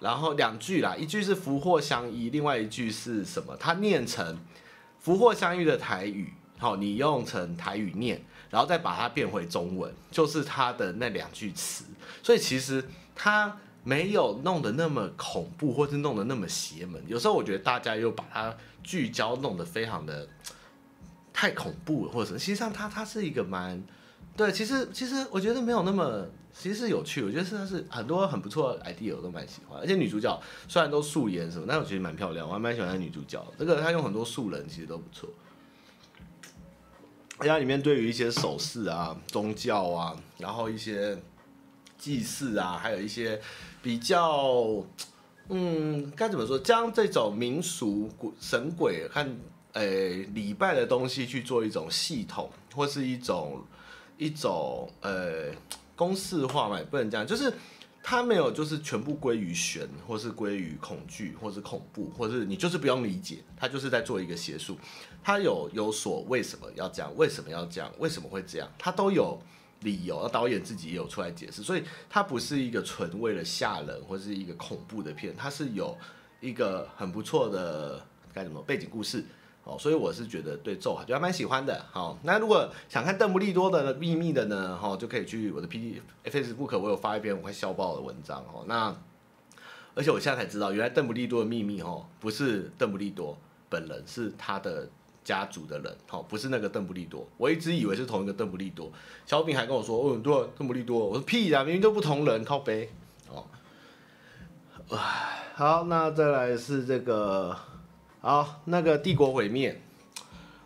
[0.00, 3.56] 然后两句啦，一句是福祸相依，另外一句是什么？
[3.58, 4.38] 它念成
[4.98, 11.86] 福祸相依的台语，好，你用成台语念，然后再把它变回中文，就是它的那两句词。
[12.22, 17.02] 所以其实它没有弄得那么恐怖，或是弄得那么邪门。
[17.06, 18.54] 有时候我觉得大家又把它。
[18.82, 20.28] 聚焦弄得非常的
[21.32, 23.82] 太恐怖了，或者什么，实际上它它是一个蛮
[24.36, 35.28] 对，其实其实我觉得没有那么，其实是有趣，我觉得是它是很多很不错的 idea，我都蛮喜欢，而且女主角虽然都素颜什么，但我觉得蛮漂亮，我还蛮喜欢女主角，这个她用很多素人其实都不错，
[37.38, 41.16] 而且里面对于一些手势啊、宗教啊，然后一些
[41.96, 43.40] 祭祀啊，还有一些
[43.82, 44.84] 比较。
[45.52, 46.56] 嗯，该怎么说？
[46.58, 49.26] 将这种民俗鬼神鬼和
[49.72, 53.60] 诶礼拜的东西去做一种系统，或是一种
[54.16, 55.46] 一种呃
[55.96, 57.52] 公式化嘛，也不能这样，就是
[58.02, 64.78] 它没有就是全部归于玄，或是归于恐惧，或是恐怖，或是你就是不用理解，它就是在做一个邪术，
[65.22, 69.36] 它有有所为什么要这样，为什么要这样，为什么会这样，它都有。
[69.80, 75.96] 理由，那导演自己也有出来解释，所以它不是一个纯为了吓人或是一个恐怖的片，它是有
[76.40, 79.24] 一个很不错的该怎么背景故事
[79.64, 81.82] 哦，所以我是觉得对咒就还蛮喜欢的。
[81.92, 88.64] 好，那如果想看邓布利多的秘密的呢，哈，就可以去我的 P D Facebook，我有发一篇我快笑爆的文章哦。
[88.66, 88.94] 那
[89.94, 93.38] 而且我现在才知道，原来邓布利多的秘密哦，不是邓布利多
[93.70, 94.88] 本人，是他的。
[95.22, 98.90] 家族的人，好，不是那个邓布利多，我一直以为是同一个邓布利多。
[99.26, 102.90] 小饼还跟我说，哦，对，邓布利多，我说屁呀，明明就不同人，靠背。
[103.28, 103.44] 哦，
[105.54, 107.54] 好，那再来是这个，
[108.20, 109.80] 好，那个帝国毁灭，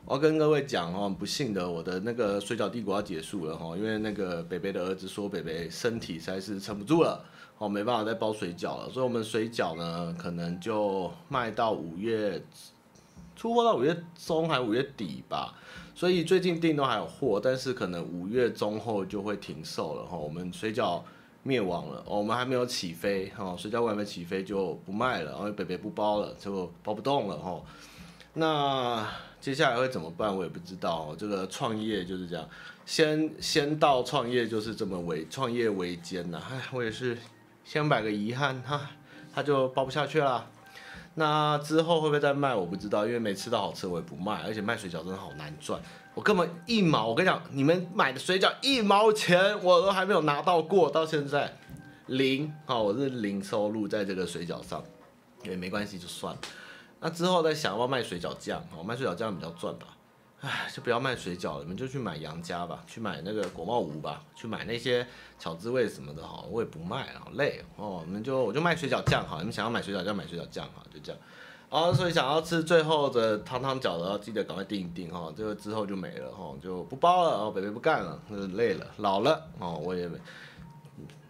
[0.04, 7.22] 我要跟各位讲哦，不幸的，我的那个水饺帝国要结束了哈，因为那个北北的儿子说北北身体实在是撑不住了，
[7.58, 12.40] 哦，没办法再包水饺了，所以我们水饺呢，可能就卖到五月。
[13.36, 15.54] 出货到五月中还五月底吧，
[15.94, 20.16] 所以最近订都还有货，但是可能五月中后就会停售了哈。
[20.16, 21.02] 我们水饺
[21.42, 27.60] 灭亡了，我们还没有起飞哈，水饺还没起飞就不卖了，然后北北不包了，就包不动了哈。
[28.34, 29.06] 那
[29.40, 30.34] 接下来会怎么办？
[30.34, 31.14] 我也不知道。
[31.16, 32.48] 这个创业就是这样，
[32.86, 36.42] 先先到创业就是这么为创业维艰呐。
[36.50, 37.16] 唉，我也是
[37.64, 38.90] 先摆个遗憾哈，
[39.32, 40.50] 他就包不下去了。
[41.14, 42.55] 那之后会不会再卖？
[42.55, 44.42] 我不知道，因为没吃到好吃，我也不卖。
[44.42, 45.81] 而且卖水饺真的好难赚，
[46.14, 51.57] 我根本一毛，我跟你讲，你们买的水饺一毛钱我都还没有拿到过，到现在
[52.07, 54.83] 零啊，我是零收入在这个水饺上，
[55.44, 56.40] 也没关系，就算了。
[57.00, 59.87] 那之后再想要卖水饺酱，哦卖水饺酱比较赚吧。
[60.44, 65.07] 唉，就不要卖水饺了，你们就去买杨家吧，去买那个果贸屋吧，去买那些
[65.38, 68.02] 巧滋味什么的哈，我也不卖，好累哦。
[68.07, 71.20] 你们就我就卖水饺酱哈，你们想要买水饺酱买水饺酱哈，就这样。
[71.70, 78.20] 哦，所以想要吃最后的汤汤饺的，记得赶快订一订哈，这个之后就没了哈，就不包了哦，北北不干了，
[78.52, 80.09] 累了，老了哦，我也。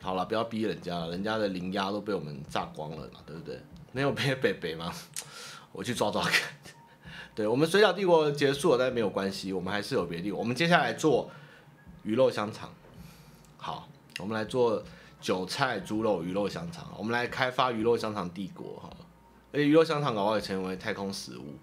[0.03, 3.59] 好了，不要逼人家了，人家的零压都被我们炸光了嘛，对不对？
[3.93, 4.93] 没有被北北吗？
[5.73, 6.51] 我去抓抓看。
[7.35, 10.31] 对，我们水饺帝国结束了，但是没有关系，我们还是有别的。
[10.31, 11.29] 我们接下来做
[12.05, 12.73] 鱼肉香肠，
[13.57, 13.89] 好，
[14.21, 14.81] 我们来做
[15.21, 18.89] 韭菜猪肉鱼肉香肠，我们来开发鱼肉香肠帝国哈。
[19.53, 21.57] 而且鱼肉香肠搞不好也成为太空食物。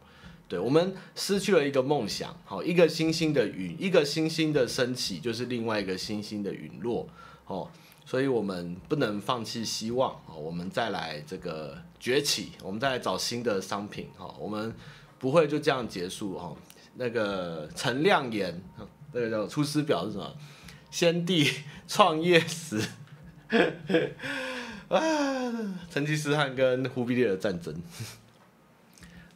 [0.49, 7.07] 对，我们失去了一个梦想，好，一个星星的陨，一个星星的升起，就是另外一个星星的陨落，
[7.47, 7.69] 哦，
[8.05, 14.75] 所以我们不能放弃希望，我们再来这个崛起，我们再来找新的商品，哈，我们。
[15.21, 16.53] 不会就这样结束哈？
[16.95, 18.61] 那个陈亮言，
[19.13, 20.35] 那个叫《出师表》是什么？
[20.89, 21.49] 先帝
[21.87, 22.77] 创业时，
[24.89, 24.99] 啊，
[25.89, 27.73] 成吉思汗跟忽必烈的战争。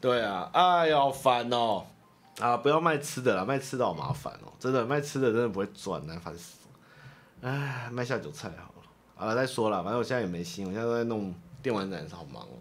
[0.02, 1.86] 对啊，哎呀，好烦哦！
[2.40, 6.58] 啊，不要卖吃的了，卖吃的好麻烦哦，真的卖吃的真的不会赚，难烦死。
[7.42, 12.60] 哎，卖下酒菜好了，好了再说了，反正我现在也没心，我现在都在弄电玩展，好忙哦。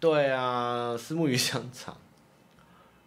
[0.00, 1.96] 对啊，虱目鱼香肠。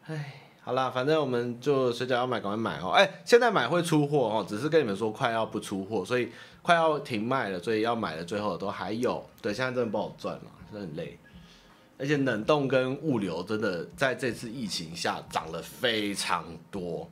[0.05, 2.89] 哎，好啦，反正我们就水饺要买，赶快买哦。
[2.89, 6.29] 哎，现在买会出货哦，只是跟你们说快要不出货，所以
[6.61, 9.23] 快要停卖了，所以要买的最后都还有。
[9.41, 11.17] 对，现在真的不好赚了，真的很累。
[11.97, 17.07] 而且冷冻跟物流真的在这次疫情下涨了非常多，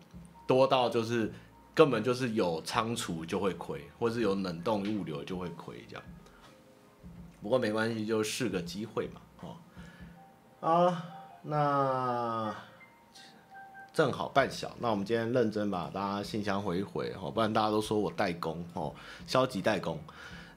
[0.48, 1.32] 多到就是
[1.76, 6.04] 根本就是有仓储就会亏，或是有冷冻物流就会亏这样。
[7.42, 9.22] 不过没关系，就试个机会嘛，
[10.62, 11.06] 啊，
[11.43, 12.54] 那
[13.93, 18.93] 正好半小，那我们今天认真把大家信箱回一回哦，不然大家都说我代工哦，
[19.26, 19.98] 消极代工。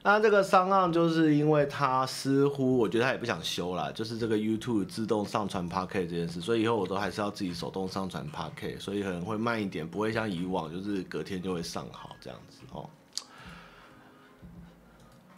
[0.03, 12.89] 那这个商案就是因为他似乎，我觉得他也不想修了，就是这个 YouTube 自动上传 Packet 这件事，所以以后我都还是要自己手动上传 Packet，所以可能会慢一点，不会像以往就是隔天就会上好这样子哦。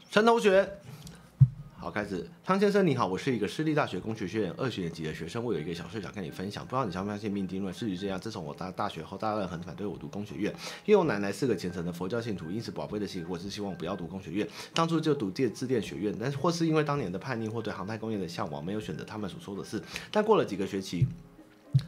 [0.10, 0.80] 陈同学。
[1.86, 2.28] 好，开始。
[2.43, 7.71] 汤先生你好，我是一个私立大学工学学院二学年级的学生，我有一个小事想跟你分享，不知道你相不相信命定论？
[7.71, 10.52] 事实这样，自从我大大学后，大家很反对我读工学院，
[10.88, 21.06] 因为我奶奶是个虔诚的佛教信徒，因此宝贝的心，我是希望不要读工学院，当初就读电自电学院，但是或是因为当年的叛逆或对航太工业的向往，没有选择他们所说的事，但过了几个学期。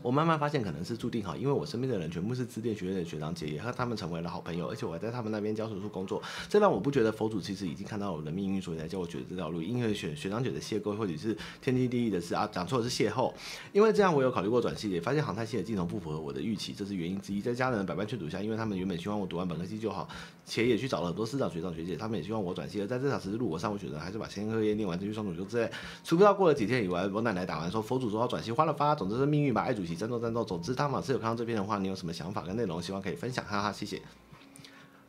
[0.02, 9.62] 我慢慢发现可能是注定好，因为我身边的人全部是资电学院的学长姐，也和他们成为了好朋友，而且我还在他们那边教书处工作，这让我不觉得佛祖其实已经看到了我的命运，所以才叫我选择这条路。
[9.62, 13.34] 因为学学长姐的邂逅或者是天经地义的事啊，讲错的是邂逅。
[13.74, 17.42] 因为这样，我有考虑过转系，也发现航太系的镜头不符合我的预期，这是原因之一。
[17.42, 20.08] 在家人百般劝阻下，因为他们原本希望我读完本科系就好，
[20.48, 22.82] 且也去找了很多师长学长学姐，他们也希望我转系。
[22.82, 25.70] 而在这场十字路，我尚未选择，还是把先科业念完，再去上主修之类。
[26.04, 29.62] 除不到过了几天以外，我奶奶打完说佛祖说要转系，花了发，总之是命运吧。
[29.62, 30.62] 爱主席战斗战斗总。
[30.62, 31.02] 知道吗？
[31.02, 32.82] 是有看到这篇的话，你有什么想法跟内容？
[32.82, 34.02] 希望可以分享，哈哈，谢谢。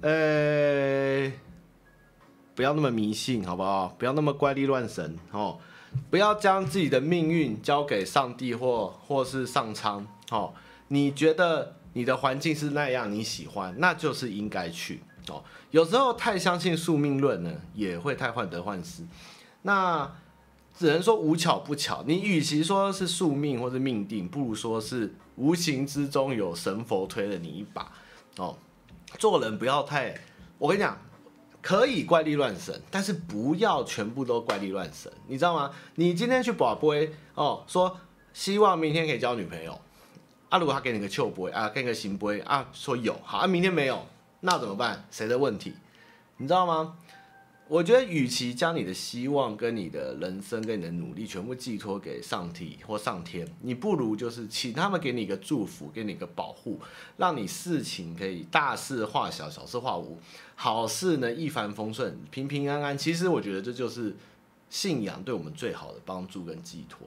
[0.00, 1.32] 呃、
[2.54, 3.88] 不要那么迷信，好不好？
[3.98, 5.58] 不要那么怪力乱神哦！
[6.10, 10.54] 不要将自己的命运交给上帝或或是上苍哦。
[10.88, 15.00] 你觉得你的环境是那样，你喜欢，那就是应该去
[15.32, 15.44] 哦。
[15.70, 19.02] 有时候太相信宿命论呢，也会太患得患失。
[19.62, 20.10] 那。
[20.78, 27.90] 只能说无巧不巧，你与其说是宿命或是命定，不如说是无形之中有神佛推了你一把
[28.36, 28.56] 哦。
[29.18, 30.14] 做人不要太，
[30.56, 30.96] 我跟你讲，
[31.60, 35.72] 可以怪力乱神，但是不要全部都怪力乱神，你知道吗？
[35.96, 37.98] 你今天去博杯哦，说
[38.32, 39.80] 希望明天可以交女朋友
[40.48, 44.06] 啊，如果他给你个笑杯啊，给你个圣杯啊，说有好啊，明天没有，
[44.40, 45.04] 那怎么办？
[45.10, 45.74] 谁的问题？
[46.36, 46.96] 你知道吗？
[47.66, 56.80] 我觉得，与其将你的希望、跟你的人生、跟你的努力全部寄托给上帝或上天，你不如就是请他们给你一个祝福，给你一个保护，
[57.18, 60.18] 让你事情可以大事化小，小事化无，
[60.54, 62.96] 好事呢一帆风顺，平平安安。
[62.96, 64.16] 其实我觉得这就是
[64.70, 67.06] 信仰对我们最好的帮助跟寄托。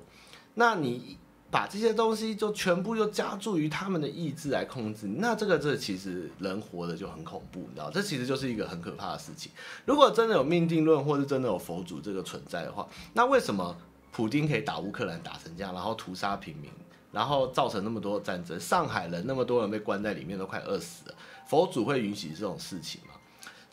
[0.56, 1.18] 那你。
[1.52, 9.52] 把这些东西就全部又加注于他们的意志来控制，那这个这其实人活的就很恐怖，你知道，这其实就是一个很可怕的事情。
[9.86, 13.76] 如果真的有命定论，或是真的有佛祖这个存在的话，那为什么
[14.14, 16.72] 普丁可以打乌克兰打成这样，然后屠杀平民，
[17.12, 23.02] 然后造成那么多战争，上海人那么多人被关在里面都快饿死了，佛祖会允许这种事情？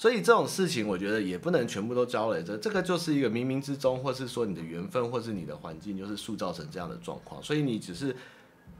[0.01, 7.43] 所以这种事情，我觉得也不能全部都交给这，这个就是一个冥冥之中，或是说你的缘分，或是你的环境，就是塑造成这样的状况。
[7.43, 8.15] 所以你只是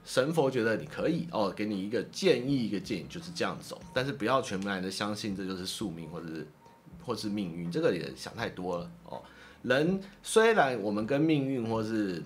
[0.05, 6.47] 神佛觉得你可以哦，给你一个建议，一个建议就是这样走，但是不要全部人都相信这就是宿命，或者是
[7.05, 9.21] 或是命运，这个也想太多了哦。
[9.63, 12.23] 人虽然我们跟命运或是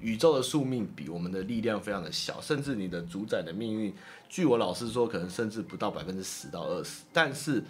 [0.00, 3.92] 宇宙的宿命比，我们的力量非常的小，甚至你的主宰的命运，
[4.30, 7.62] 据我老师说，可能甚至不到百分之十到二十，但是。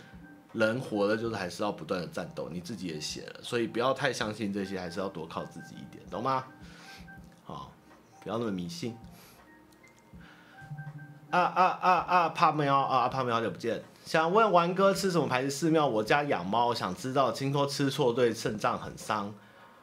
[0.52, 6.44] 人活的就是还是要不断的战斗，你自己也写了，所以不要太相信这些，还是要多靠自己一点，懂吗？
[7.44, 7.72] 好，
[8.22, 8.96] 不要那么迷信。
[11.30, 12.28] 啊啊啊啊！
[12.30, 13.08] 怕喵啊！
[13.08, 15.86] 怕喵好久不见，想问玩哥吃什么牌子饲料？
[15.86, 19.32] 我家养猫，想知道，听说吃错对肾脏很伤。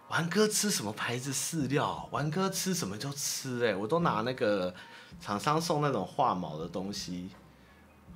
[0.10, 2.10] 玩哥吃什么牌子饲料？
[2.12, 4.76] 玩哥吃什么就吃，哎，我都拿那个
[5.22, 7.30] 厂商送那种化毛的东西。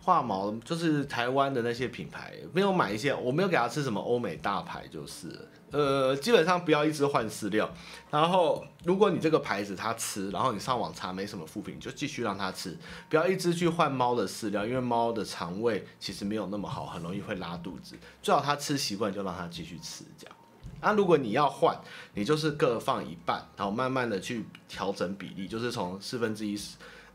[0.03, 5.27] 化毛就是台湾的那些品牌，没有买一些，我没有给他吃什么欧美大牌，就是，
[5.69, 7.71] 呃，基本上不要一直换饲料。
[8.09, 12.75] 然后，如果你这个牌子他吃，然后你上网查没什么负评，就继续让他吃，
[13.09, 17.95] 不要一直去换猫的饲料，因为猫的肠胃其实没有那么好，很容易会拉肚子。
[18.23, 20.35] 最好他吃习惯就让他继续吃这样。
[20.79, 21.79] 啊，如果你要换，
[22.15, 26.59] 你就是各放一半，然后慢慢的去调整比例，就是从四分之一。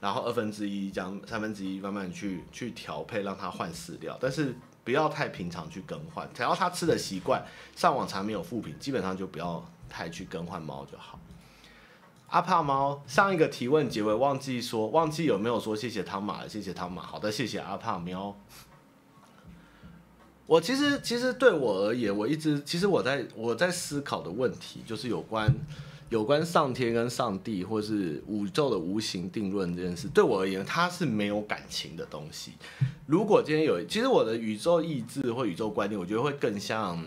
[0.01, 4.55] 然后二分之一将三分之一慢慢去去调配，让它换饲料，但是
[4.85, 6.29] 不要太平常去更换。
[6.35, 11.19] 只要它吃的习惯，上网查没有副品，基本上就不要太去更换猫就好。
[12.29, 17.01] 阿帕猫上一个提问结尾忘记说，忘记有没有说谢谢汤马，谢谢汤马。
[17.03, 18.37] 好的，谢谢阿帕喵。
[20.45, 25.53] 我其实其实对我而言，我一直其实我在我在思考的问题就是有关
[26.09, 30.09] 有关上天跟上帝或是宇宙的无形定论这件事。
[30.09, 32.53] 对我而言，它是没有感情的东西。
[33.07, 37.05] 如果今天有，其实我的宇宙意志或宇宙观念，我觉得会更像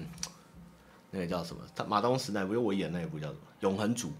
[1.11, 1.61] 那个叫什么？
[1.87, 3.39] 马东石那部，因为我演那一部叫什么？
[3.61, 4.11] 永恒主。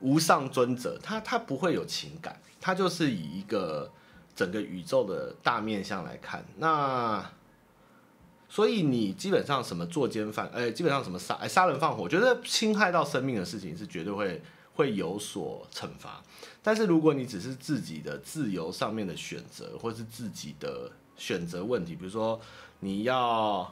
[0.00, 3.90] 无上尊者，他他不会有情感，他就是以一个
[4.34, 6.44] 整个宇宙的大面向来看。
[6.56, 7.24] 那
[8.56, 14.40] 所以你基本上什么作奸犯，哎，基本上什么杀哎杀人放火，我觉得侵害到生命的事情是绝对会
[14.72, 16.22] 会有所惩罚。
[16.62, 22.40] 但是如果你只是自己的自由上面的选择，或是自己的选择问题，比如说
[22.80, 23.70] 你要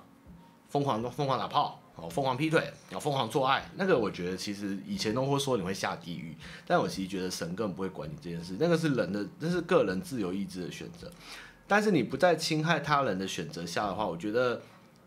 [0.69, 1.81] 疯狂疯狂打炮。
[1.97, 11.09] 哦，疯狂劈腿，要，疯狂做爱，那个我觉得其实以前都会说你会下地狱，但我其实觉得神根本不会管你这件事，那个是人的，那是个人自由意志的选择。
[11.69, 14.61] 但是你不在侵害他人的选择下的话，我觉得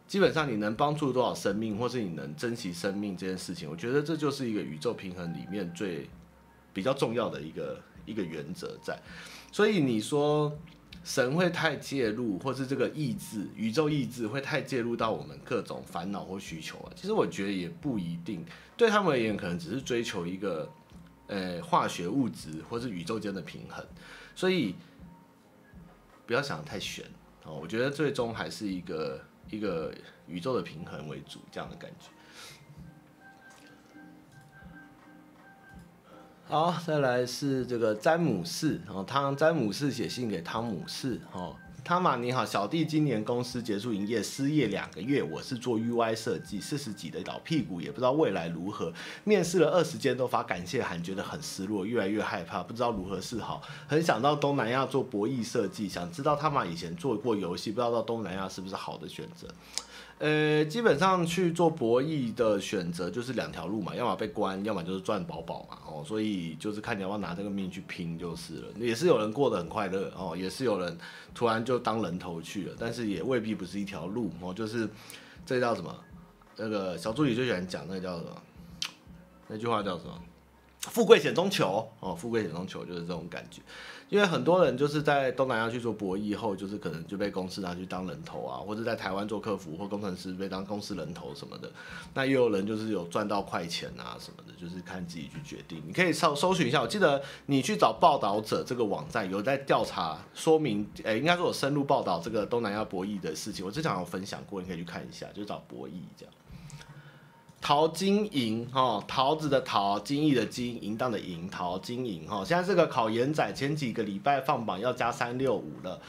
[0.07, 6.09] 基本上你能帮助多少生命，或是你能珍惜生命这件事情，我觉得这就是一个宇宙平衡里面最
[6.73, 8.97] 比较重要的一个一个原则在。
[9.51, 10.57] 所以你说。
[11.03, 16.91] 神会太介入，或是这个意志、宇宙意志会太介入到我们各种烦恼或需求啊？
[16.97, 18.43] 其实我觉得也不一定，
[18.75, 20.69] 对他们而言，可能只是追求一个，
[21.27, 23.85] 呃，化学物质或是宇宙间的平衡。
[24.35, 24.75] 所以
[26.25, 27.05] 不要想得太玄
[27.45, 29.93] 哦，我觉得最终还是一个一个
[30.27, 32.09] 宇宙的平衡为主，这样的感觉。
[36.45, 41.55] 好，再来是这个詹姆士哦，汤詹姆士写信给汤姆士哦，
[41.87, 48.91] 汤玛你好，小弟今年公司结束营业，失业两个月，我是做 UI 设计，四十几的老屁股，也不知道未来如何，
[49.23, 59.47] 面试了二十间都发感谢函，觉得很失落，越来越害怕，不知道如何是好，很想到东南亚做博弈设计，想知道汤玛以前做过游戏，不知道到东南亚是不是好的选择。
[60.19, 68.67] 呃，基本上去做博弈的选择就是两条路嘛，要么被关，要么就是赚饱饱嘛，哦，所以就是看你要不要拿这个命去拼就是了。
[68.77, 70.97] 也是有人过得很快乐哦，也是有人
[71.35, 74.51] 突然就当人头去了，但是也未必不是一条路哦。
[74.51, 74.89] 就是
[75.45, 75.95] 这叫什么？
[76.55, 78.31] 那个小助理最喜欢讲那个叫什么？
[79.47, 80.19] 那句话叫什么？
[80.79, 83.61] 富贵险中求哦，富贵险中求就是这种感觉。
[84.09, 91.69] 因为很多人就是在东南亚去做博弈后，就是可能就被公司拿去当人头啊，或者在台湾做客服或工程师被当公司人头什么的。
[92.13, 95.83] 那也有人就是有赚到快钱啊什么的，就是看自己去决定。
[95.85, 103.65] 你可以搜搜寻一下，我记得你去找报道者这个网站有在调查说明，诶、应该说有深入报道这个东南亚博弈的事情。
[103.65, 106.33] 我之前有分享过，你可以去看一下，就找博弈这样。
[107.59, 112.45] 陶金银哈，桃子的桃，金逸的金，淫荡的淫，陶金银哈。
[112.45, 115.99] 现在这个考研仔，前几个礼拜放榜要加三六五了。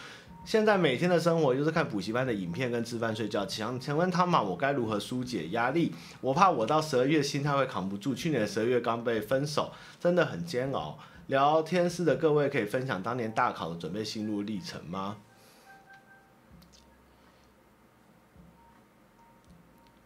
[0.45, 3.45] 现在每天的生活就是看补习班的影片跟吃饭睡觉。
[3.45, 5.93] 请请问汤玛，我该如何疏解压力？
[6.21, 8.15] 我怕我到十二月心态会扛不住。
[8.15, 10.99] 去年十二月刚被分手，真的很煎熬。
[11.27, 15.17] 聊天室的各位可以分享当年大考的准备心路历程吗？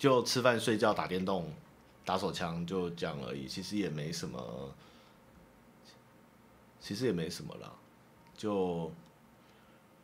[0.03, 1.49] 就吃饭、睡觉、打电动、
[2.05, 3.47] 打手枪，就这样而已。
[3.47, 4.75] 其实也没什么，
[6.81, 7.73] 其实也没什么啦。
[8.37, 8.91] 就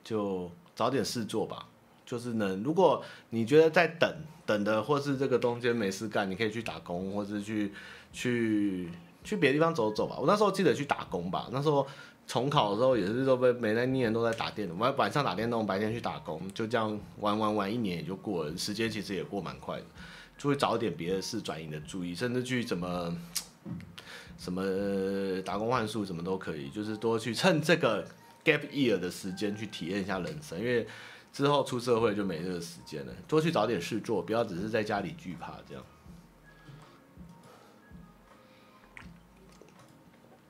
[0.04, 1.66] 就找点事做吧。
[2.06, 4.08] 就是能，如果你觉得在等
[4.46, 7.72] 等的，或是这个中间没事干，你可以去打工，或是去
[8.12, 8.88] 去
[9.24, 10.16] 去别的地方走走吧。
[10.16, 11.48] 我那时候记得去打工吧。
[11.50, 11.84] 那时候。
[12.28, 19.84] 重考的时候也是都被没在念，都在打电动，晚晚上打电动，白天去打工，就这样玩玩玩，一年也就过了，时间其实也过蛮快的，
[20.36, 23.16] 就会找点别的事转移你的注意，甚至去怎么
[24.36, 24.62] 什么
[25.40, 28.06] 打工换宿什么都可以，就是多去趁这个
[28.44, 30.86] gap year 的时间去体验一下人生，因为
[31.32, 35.82] 之后出社会就没这个时间了，多去找点事做，不要只是在家里惧怕这样。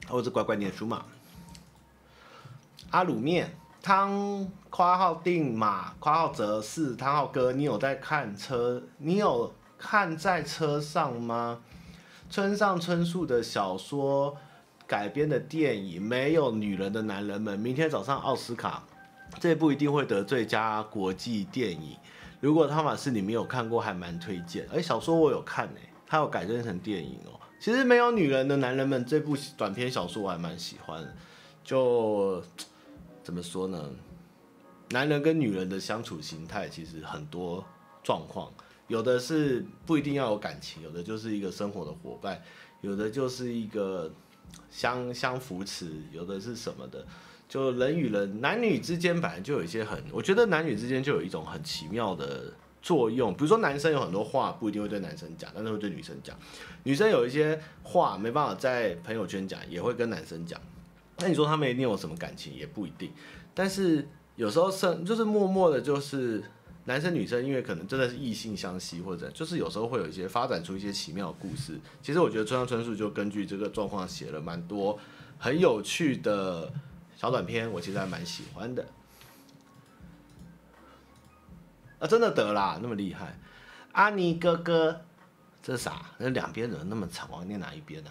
[0.09, 1.05] 或者乖乖念书嘛。
[2.91, 8.83] 阿鲁面汤括号定马括号则是汤浩哥，你有在看车？
[8.97, 11.61] 你有看在车上吗？
[12.31, 14.35] 村上春树的小说
[14.87, 18.83] 改编的电影《没有女人的男人们》，明天早上奥斯卡，
[19.39, 21.97] 这部一定会得最佳国际电影。
[22.41, 24.67] 如果汤马士你没有看过，还蛮推荐。
[24.75, 27.39] 哎，小说我有看呢，它有改编成电影哦。
[27.61, 31.07] 其实《没有女人的男人们》这部短篇小说我还蛮喜欢，
[31.63, 32.43] 就。
[33.29, 33.91] 怎么说呢？
[34.89, 37.63] 男人跟女人的相处形态其实很多
[38.03, 38.51] 状况，
[38.87, 42.41] 有的是不一定要有感情，有的就是一个生活的伙伴，
[42.81, 44.11] 有的就是一个
[44.71, 47.07] 相相扶持，有的是什么的，
[47.47, 52.51] 就人与人、男女之间本来就有一些很，我觉得男女之间就有一种很奇妙的
[52.81, 53.35] 作用。
[53.35, 56.35] 比如说男生有很多话不一定会对男生讲，但是会对女生讲；
[56.83, 60.59] 女生有一些话没办法在朋友圈讲，也会跟男生讲。
[61.19, 63.13] 那你说他们一定有什么感情，也不一定。
[63.55, 66.43] 但是有时候是就是默默的，就是。
[66.85, 71.79] 男生女生因为可能真的是异性相吸，或者就是有时候会有一些发展出一些奇妙的故事。
[72.01, 74.99] 其实我觉得村上春树就根据这个状况写了蛮多
[75.39, 76.73] 很有趣的
[77.15, 78.87] 小短篇，我其实还蛮喜欢的。
[81.99, 83.39] 啊，真的得啦，那么厉害！
[83.93, 85.03] 阿尼哥哥，
[85.63, 86.07] 这是啥？
[86.17, 87.29] 那两边怎么那么长？
[87.31, 88.11] 我念哪一边呢？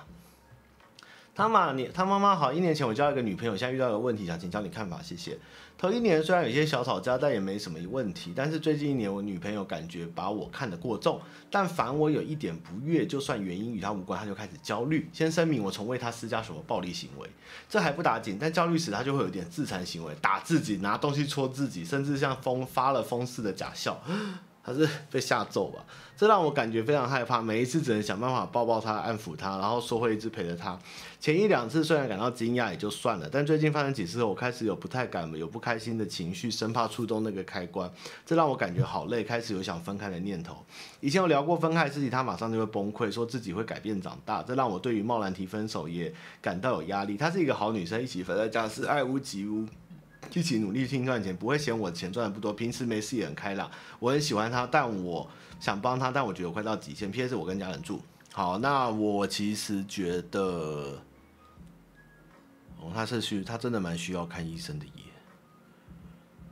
[1.37, 2.51] 他妈，你他妈妈好。
[2.51, 5.37] 一年前我交了一个女朋友，现在遇到一个问题，想请教你看法，谢谢。
[5.77, 8.33] 头一年虽然有些小吵架，但也没什么问题。
[8.35, 11.21] 但是最近一年，我女朋友感觉把我看得过重，
[11.51, 15.07] 但凡我有一点不悦，就算原因与她无关，她就开始焦虑。
[15.13, 17.29] 先声明，我从未她施加什么暴力行为，
[17.69, 18.39] 这还不打紧。
[18.41, 24.01] 但焦虑时，她就会有点自残行为，打自己，拿东西戳自己，甚至像疯发了疯似的假笑。
[24.67, 25.81] 还是被吓揍吧，
[26.17, 27.41] 这让我感觉非常害怕。
[27.41, 30.77] 每一次只能想办法抱抱他、安抚他，然后说会一直陪着他。
[31.21, 37.89] 前一两次虽然感到惊讶也就算了，但最近发生几次后，我开始有不太敢、有不开心的情绪，生怕触动那个开关。
[38.25, 40.57] 这让我感觉好累，开始有想分开的念头。
[40.99, 44.43] 以前有聊过分开的事情，他马上就会崩溃，说自己会改变、长大。
[44.43, 47.15] 这让我对于贸然提分手也感到有压力。
[47.15, 49.65] 她是一个好女生，一起分在家是爱屋及乌。
[50.33, 52.53] 一起努力拼赚钱，不会嫌我钱赚的不多。
[52.53, 53.69] 平时没事也很开朗，
[53.99, 57.09] 我很喜欢他，但我想帮他，但我觉得我快到极限。
[57.11, 57.35] P.S.
[57.35, 58.01] 我跟家人住。
[58.33, 61.01] 好，那我其实觉得，
[62.79, 64.91] 哦，他是需，他真的蛮需要看医生的耶。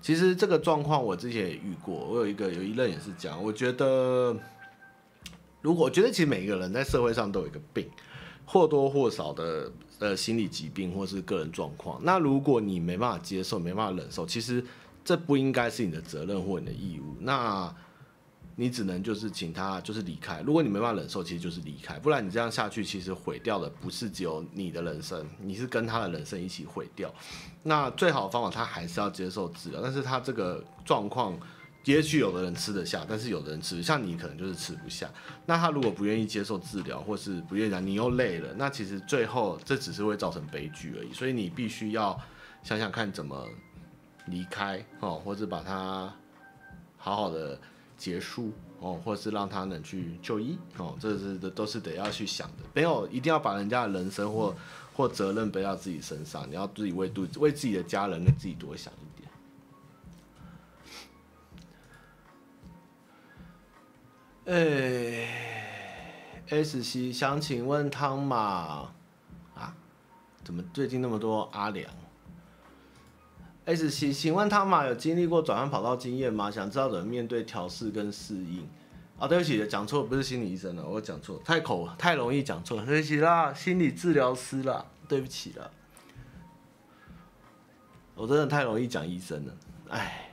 [0.02, 3.44] 其实这个状况我之前也遇过，我有一个有一任也是这样。
[3.44, 4.36] 我觉得，
[5.62, 7.90] 如果我觉得其实每一个人在社会上都有一个病，
[8.46, 9.72] 或多或少的。
[10.00, 14.62] 呃，心理疾病或是个人状况，那如果你没办法接受，没办法忍受，其实
[15.06, 17.16] 这不应该是你的责任或你的义务。
[17.22, 17.74] 那
[18.58, 20.42] 你只能就是请他就是离开。
[20.42, 21.98] 如果你没办法忍受，其实就是离开。
[21.98, 27.14] 不然你这样下去，其实毁掉的不是只有你的人生，你是跟他的人生一起毁掉。
[27.64, 29.80] 那最好的方法，他还是要接受治疗。
[29.82, 31.40] 但是他这个状况。
[31.86, 35.10] 也许有的人吃得下，但是有的人吃，像你可能就是吃不下。
[35.46, 41.14] 那他如果不愿意接受治疗，或是不愿意讲，你又累了，那其实最后这只是会造成悲剧而已。
[41.14, 42.20] 所以你必须要
[42.64, 43.48] 想想看怎么
[44.26, 46.12] 离开哦，或者把它
[46.98, 47.60] 好好的
[47.96, 52.64] 结束哦，或是让他能去就医哦，这是都是得要去想的。
[52.74, 54.56] 没有一定要把人家的人生或
[54.92, 58.92] 或责任背到自己身上，你要自己为肚为自己的家人跟自己多想
[64.46, 65.28] 哎、
[66.50, 68.38] ，S C 想请问汤马
[69.56, 69.76] 啊，
[70.44, 71.90] 怎么最近那么多阿良
[73.66, 76.52] ？S C，请问汤马有经历过转换跑道经验吗？
[76.52, 78.68] 想知道怎么面对调试跟适应。
[79.18, 85.72] 啊，对不起，讲错，不是心理医生了，我讲错，太口太容易讲错，对不起啦，心理治疗师啦，对不起了，
[88.14, 89.54] 我真的太容易讲医生了，
[89.90, 90.30] 哎，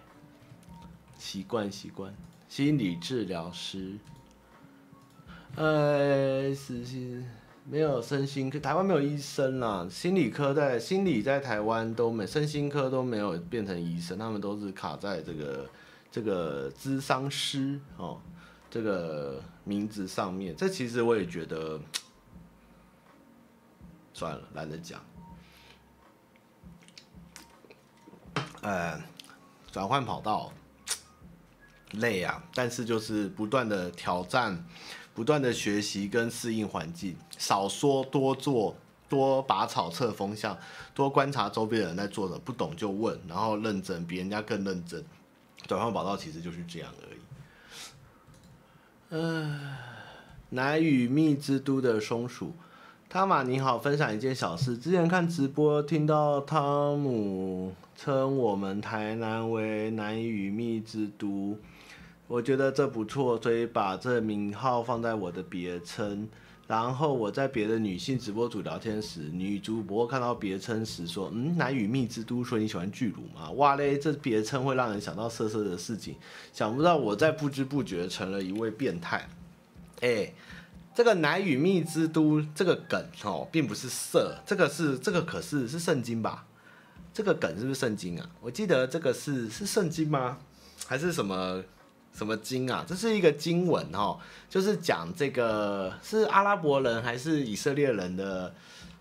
[1.17, 2.13] 习惯习惯。
[2.53, 3.97] 心理治疗师，
[5.57, 7.25] 呃，是是，
[7.65, 9.89] 没有身心科，台湾没有医生啦。
[9.91, 15.71] 心理科在心理在台湾都没，身心科都没有变成医生，他们都是卡在这个
[16.11, 18.21] 这个咨商师哦
[18.71, 20.55] 这个名字上面。
[20.55, 21.81] 这其实我也觉得，
[24.13, 25.03] 算了，懒得讲。
[28.61, 29.01] 呃，
[29.71, 30.53] 转换跑道。
[31.93, 34.65] 累啊，但是就是不断的挑战，
[35.15, 38.75] 不断的学习跟适应环境，少说多做，
[39.09, 40.57] 多拔草测风向，
[40.95, 45.05] 多观察周边的人在做什么，不懂就问，然后认真，比人家更认真。
[45.67, 47.21] 转换跑道其实就是这样而已。
[49.11, 49.77] 嗯，
[50.49, 52.55] 奶与蜜之都的松鼠，
[53.11, 61.59] 汤玛你好，分享一件小事，之前看直播听到汤姆称我们台南为奶与蜜之都。
[62.27, 66.29] 我觉得这不错，所以把这名号放在我的别称。
[66.69, 76.15] 然后我在别的女性直播主聊天时，女主播看到别称时说：“嗯，奶与蜜之都，说你喜欢巨乳吗？”哇嘞，这别称会让人想到色色的事情。
[76.53, 79.29] 想不到我在不知不觉成了一位变态。
[80.01, 80.33] 哎，
[80.95, 86.47] 这个奶与蜜之都这个梗哦，并不是色，这个是这个可是是圣经吧？
[87.13, 88.31] 这个梗是不是圣经啊？
[88.41, 90.39] 我记得这个是是圣经吗？
[90.87, 91.63] 还是什么？
[92.13, 92.85] 什么经啊？
[92.87, 98.55] 这是一个经文哦，就是讲这个是阿拉伯人还是以色列人的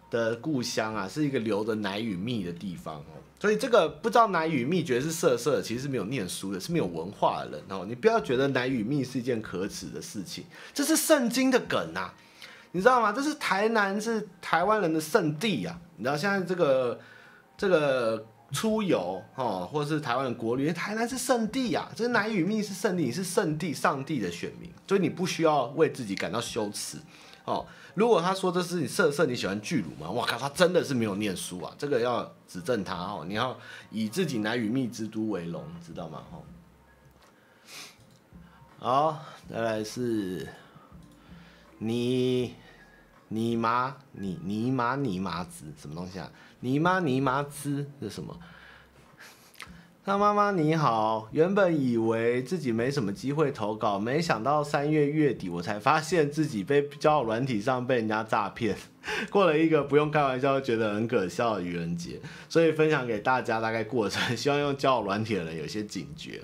[0.09, 3.19] 的故乡啊，是一个流着奶与蜜的地方哦。
[3.39, 7.85] 所以这个不知道奶与蜜觉得是色色，其实是没有念书的，是没有文化的人哦。
[7.87, 12.13] 你不要觉得奶与蜜是一件可耻的事情，这是圣经的梗啊，
[12.71, 13.11] 你知道吗？
[13.11, 15.75] 这是台南是台湾人的圣地啊。
[15.97, 16.99] 你知道现在这个
[17.57, 26.97] 这个出游哦，或者是台湾的国旅，台南是圣地啊，这奶与蜜是圣地，你是圣地上帝的选民，所以你不需要为自己感到羞耻
[27.45, 27.65] 哦。
[27.93, 30.09] 如果他说这是你色色，你喜欢巨乳吗？
[30.11, 31.73] 哇靠，他真的是没有念书啊！
[31.77, 33.57] 这个要指正他哦，你要
[33.89, 36.23] 以自己奶与蜜之都为荣，知道吗？
[36.31, 36.43] 哦，
[38.79, 40.47] 好，再来是
[41.79, 42.55] 你
[43.27, 46.31] 你妈你你妈你妈子什么东西啊？
[46.61, 48.39] 你妈你妈子是什么？
[50.03, 58.75] 那妈妈你好，原本以为自己没什么机会投稿，没想到三月月底我才发现自己被交友软体上被人家诈骗，
[59.29, 66.41] 过了一个不用开玩笑觉得很可笑的愚人节，所以分享给大家大概过程，希望用交友软体的人有些警觉。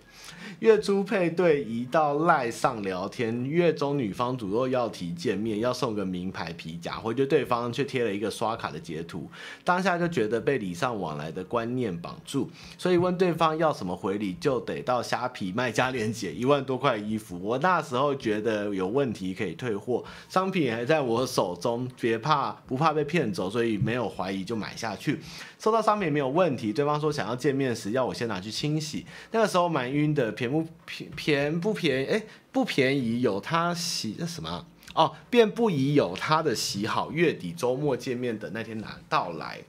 [0.59, 9.29] 月初配对移到赖上聊天，月中女方主动要提见面，要送个名牌皮夹，回绝对方却贴了一个刷卡的截图，
[9.63, 17.39] 当下就觉得被礼尚往来的观念绑住，所以问对方要什么回礼，就得到虾皮卖家链接一万多块衣服。
[17.41, 25.19] 我那时候觉得有问题可以退货，商品还在我手中，别怕不怕被骗走，所以没有怀疑就买下去。
[25.59, 32.05] 收到商品没有问题，对方说想要见面时要我先拿去清洗，那个时候蛮晕的，便不便便不便宜？
[32.05, 39.59] 哎，不便宜，有他喜那什么哦，便不宜有他的喜好，月底周末见面的那天拿到来。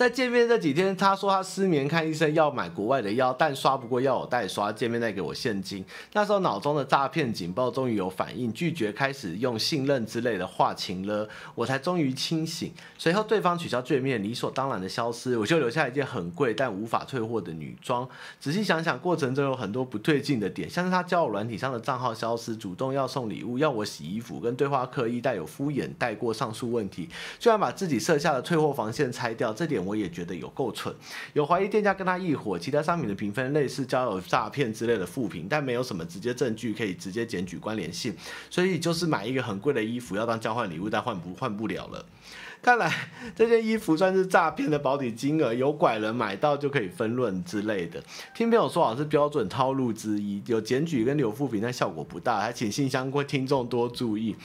[0.00, 5.84] 在见面这几天，他说他失眠，看医生要买国外的药，但刷不过要我代刷，见面再给我现金。
[6.14, 12.72] 那时候脑中的诈骗警报终于有反应，拒绝开始用信任之类的话情了，我才终于清醒。
[12.96, 18.08] 随后对方取消见面，理所当然的消失，我就留下一件很贵但无法退货的女装。
[18.38, 27.06] 仔细想想，过程中有很多不对劲的点，像是他交友软体上的账号消失，主动要送礼物，要我洗衣服，跟对话刻意带有敷衍带过上述问题，
[27.38, 29.89] 居然把自己设下的退货防线拆掉，这点我。
[29.90, 30.94] 我也觉得有够蠢，
[31.32, 38.14] 有怀疑店家跟他一伙，其他商品的评分类似交友诈骗之类的负评，但没有什么直接证据可以直接检举关联性，
[38.48, 42.06] 所以就是买一个很贵的衣服要当交换礼物，但换不换不了了。
[42.62, 42.92] 看来
[43.34, 48.02] 这件衣服算是诈骗的保底金额，有拐人买到就可以分润之类的。
[48.34, 54.36] 听朋友说好是标准套路之一，有检举跟留负评，但效果不大，还请信箱过听众多注意。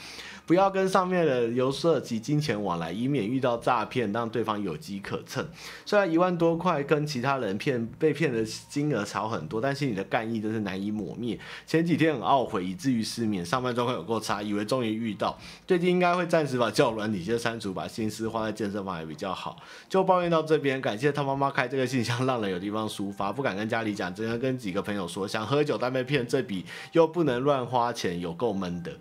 [0.46, 5.44] 不要跟上面的人有涉及金钱往来，以免遇到诈骗，让对方有机可乘。
[5.84, 11.36] 虽然一万多块跟其他人骗被骗的金额少很多，但心里的干意真是难以抹灭。
[11.66, 15.36] 前几天很懊悔，以至于失眠，上班状况有够差，以为终于遇到，
[15.66, 19.56] 最近应该会暂时把交友软体先删除，把心思花在健身房还比较好。
[19.88, 28.92] 就抱怨到这边，感谢他妈妈开这个信箱，让人有地方抒发，不敢跟家里讲，只能跟几个朋友说，想喝酒但被骗，这笔又不能乱花钱，有够闷的。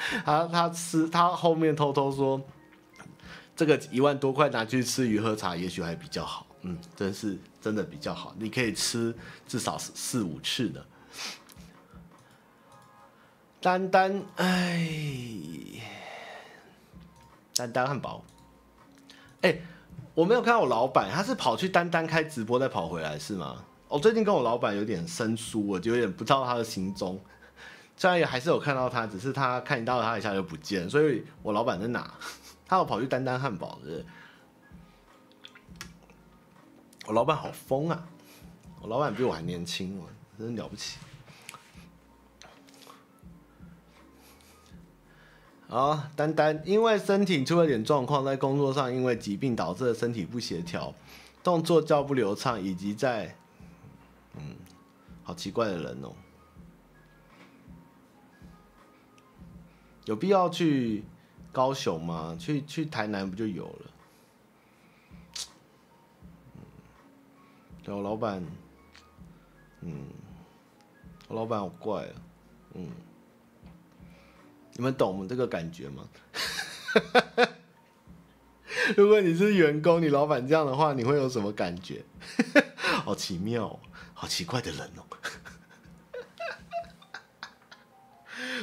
[0.24, 2.40] 他他吃，他后面偷偷说，
[3.54, 6.46] 这个一万多块拿去吃鱼喝茶，也许还比较好。
[6.62, 9.14] 嗯，真是真的比较好，你可以吃
[9.46, 10.84] 至少是四五次的。
[13.60, 14.80] 丹丹，哎，
[17.54, 18.24] 丹丹汉堡，
[19.42, 19.58] 哎，
[20.14, 23.64] 我没有看到我老板，他是跑去丹丹开直播再跑回来是吗？
[23.88, 27.20] 我最近跟我老板有点生疏，我就有点不知道他的行踪。
[28.00, 32.10] 虽然也还是有看到他，只是他看到他一下就不见，所以我老板在哪？
[32.66, 34.02] 他有跑去丹丹汉堡的。
[37.04, 38.08] 我老板好疯啊！
[38.80, 40.98] 我老板比我还年轻，我真了不起。
[45.68, 50.94] 好，丹丹因为身体出了点状况，在工作上因为疾病导致的身体不协调，
[51.42, 53.36] 动作较不流畅，以及在，
[54.38, 54.56] 嗯，
[55.22, 56.14] 好奇怪的人哦。
[60.10, 61.04] 有必要去
[61.52, 62.36] 高雄吗？
[62.36, 63.86] 去去台南不就有了？
[67.84, 68.44] 对，我老板，
[69.82, 70.08] 嗯，
[71.28, 72.14] 我老板好怪啊，
[72.74, 72.90] 嗯，
[74.72, 76.08] 你们懂我们这个感觉吗？
[78.96, 82.04] 如果你是员工，你老板这样的话，你会有什么感觉？
[82.74, 83.78] 好奇妙，
[84.12, 85.06] 好奇怪的人哦。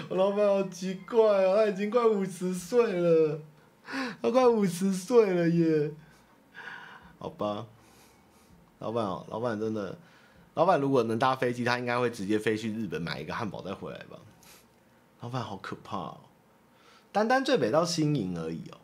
[0.09, 3.39] 我老板好奇怪哦，他已经快五十岁了，
[4.21, 5.91] 他快五十岁了耶。
[7.19, 7.65] 好吧，
[8.79, 9.97] 老板哦，老板真的，
[10.53, 14.17] 老板如果能搭飞机，他应该会直接飞去日本买一个汉堡再回来吧。
[15.21, 16.17] 老板好可怕哦，
[17.11, 18.77] 单单最北到新营而已哦。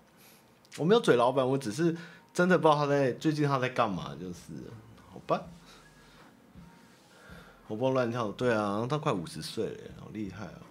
[0.80, 1.96] 我没有嘴老板，我只是
[2.34, 4.54] 真的不知道他在最近他在干嘛，就是
[5.12, 5.40] 好吧。
[7.68, 10.63] 活蹦乱跳，对啊，他快五十岁了，好厉害哦！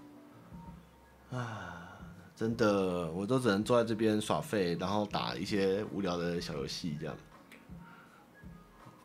[1.33, 1.99] 啊，
[2.37, 7.17] 真的，我都只能坐在这边耍废，然后打一些无聊的小游戏这样。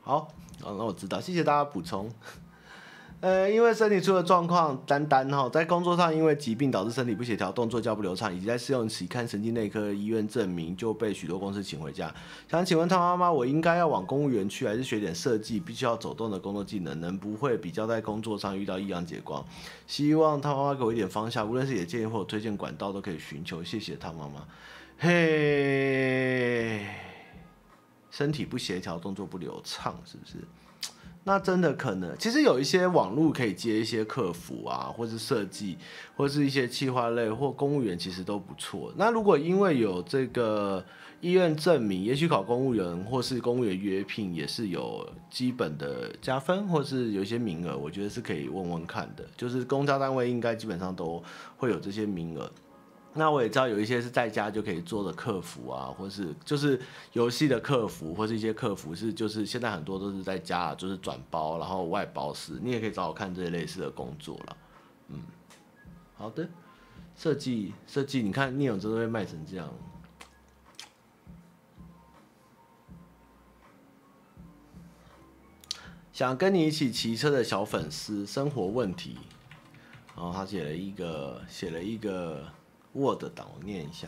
[0.02, 0.20] 好，
[0.62, 2.12] 好，那我知道，谢谢大家补充。
[3.20, 12.14] 呃，因为身体出了状况，丹丹哈，在工作上因为疾病导致身体不协调，动作较不流畅，以及在试用期看神经内科医院证明，就被许多公司请回家。
[12.48, 19.44] 想请问汤妈妈，我应该要往公务员去，还是学点设计，必须要走动的工作技能，能不会比较在工作上遇到异样结光？
[19.88, 23.64] 希望汤妈妈给我一点方向，无论是也建议或推荐管道都可以寻求。
[23.64, 24.46] 谢谢汤妈妈。
[25.00, 26.86] 嘿，
[28.12, 30.36] 身体不协调，动作不流畅，是不是？
[31.28, 35.78] 那真的可能，其实有一些网络可以接一些客服啊，或是设计，
[36.16, 38.94] 或是一些企划类或公务员，其实都不错。
[38.96, 40.82] 那如果因为有这个
[41.20, 49.26] 医院证明，也许考公务员或是公务员约聘也是有基本的加分，或是有一些名额，我觉得是可以问问看的。
[49.36, 51.22] 就是公家单位应该基本上都
[51.58, 52.50] 会有这些名额。
[53.14, 56.80] 那我也知道有一些是在家就可以做的客服啊，或是就是
[57.14, 64.58] 游戏的客服，或是一些客服是就是现在很多都是在家，就是转包然后外包式，你也可以找我看这些类似的工作了。
[65.08, 65.20] 嗯，
[66.16, 66.48] 好的，
[67.16, 69.68] 设计设计，你看聂永真都会卖成这样。
[76.14, 79.18] 想跟你一起骑车的小粉丝，生活问题，
[80.16, 82.46] 然后他写了一个写了一个。
[82.98, 84.08] Word 档，我念一下，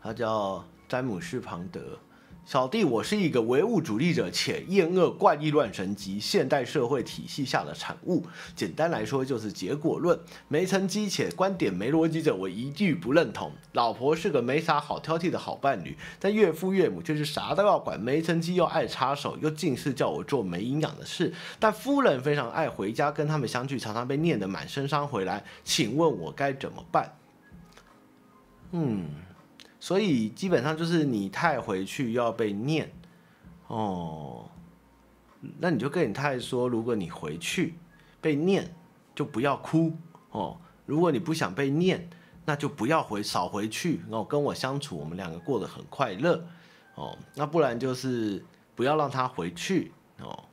[0.00, 1.98] 他叫詹姆士庞德。
[2.46, 8.24] 小弟，我是一个唯物主义者，且厌恶怪力乱神及现代社会体系下的产物。
[8.54, 10.16] 简单来说，就是结果论，
[10.46, 13.50] 没成绩且观点没逻辑者，我一句不认同。
[13.72, 21.34] 老婆是个没啥好挑剔的好伴侣，但岳父岳母就是啥都要管，没成绩又爱插手，又尽是叫我做没营养的事。
[21.58, 25.42] 但夫人非常爱回家跟他们相聚，常常被念得满身伤回来。
[25.64, 27.12] 请问我该怎么办？
[28.70, 29.06] 嗯。
[29.78, 32.90] 所以基本上就是你太回去要被念
[33.68, 34.48] 哦，
[35.58, 37.74] 那你就跟你太说，如果你回去
[38.20, 38.74] 被念，
[39.14, 39.92] 就不要哭
[40.30, 40.56] 哦。
[40.86, 42.08] 如果你不想被念，
[42.44, 46.46] 那就不要回，少回去，然后跟我相处，我们两个过得很快乐
[46.94, 47.16] 哦。
[47.34, 50.44] 那不然就是不要让他回去哦。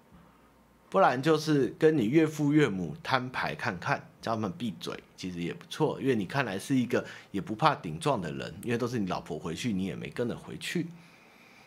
[0.93, 10.85] 不然就是跟你岳父岳母摊牌看看，叫他们闭嘴，其实也不错，因为你看来是一个也不怕顶撞的人，因为都是你老婆回去，你也没跟着回去，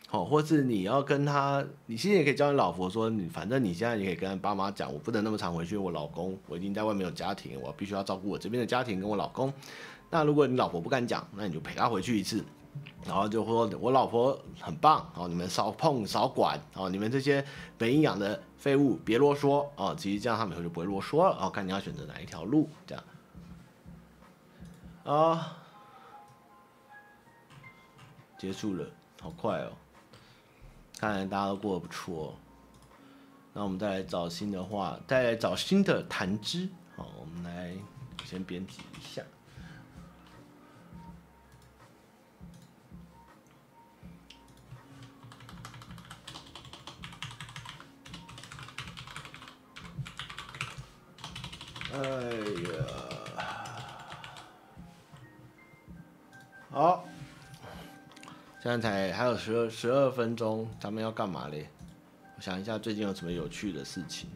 [0.07, 9.53] 好，或是你要跟他，你现在也可以叫你老婆说，你反正你现在也可以跟爸妈讲，我不能那么常回去，我老公我已经在外面有家庭，我必须要照顾我这边的家庭跟我老公。
[10.09, 12.45] 那如果你老婆不敢讲，那你就陪他回去一次。
[13.05, 17.45] 然后就说，我老婆很棒哦，你们少碰少管哦，你们这些
[17.79, 19.95] 没营养的废物别啰嗦哦。
[19.97, 21.37] 其实这样他们以后就不会啰嗦了。
[21.41, 23.05] 哦，看你要选择哪一条路，这样。
[25.05, 25.57] 啊、
[28.37, 28.85] 结束了，
[29.21, 29.71] 好快哦。
[30.99, 32.35] 看来大家都过得不错。
[33.53, 36.69] 那我们再来找新的话，再来找新的谈资。
[36.97, 37.73] 好，我们来
[38.25, 39.23] 先编辑一下。
[51.97, 52.85] 哎呀，
[56.71, 57.05] 好，
[58.63, 61.71] 现在才还有十二十二分钟，咱们要干嘛嘞？
[62.37, 64.29] 我想一下，最近有什么有趣的事情？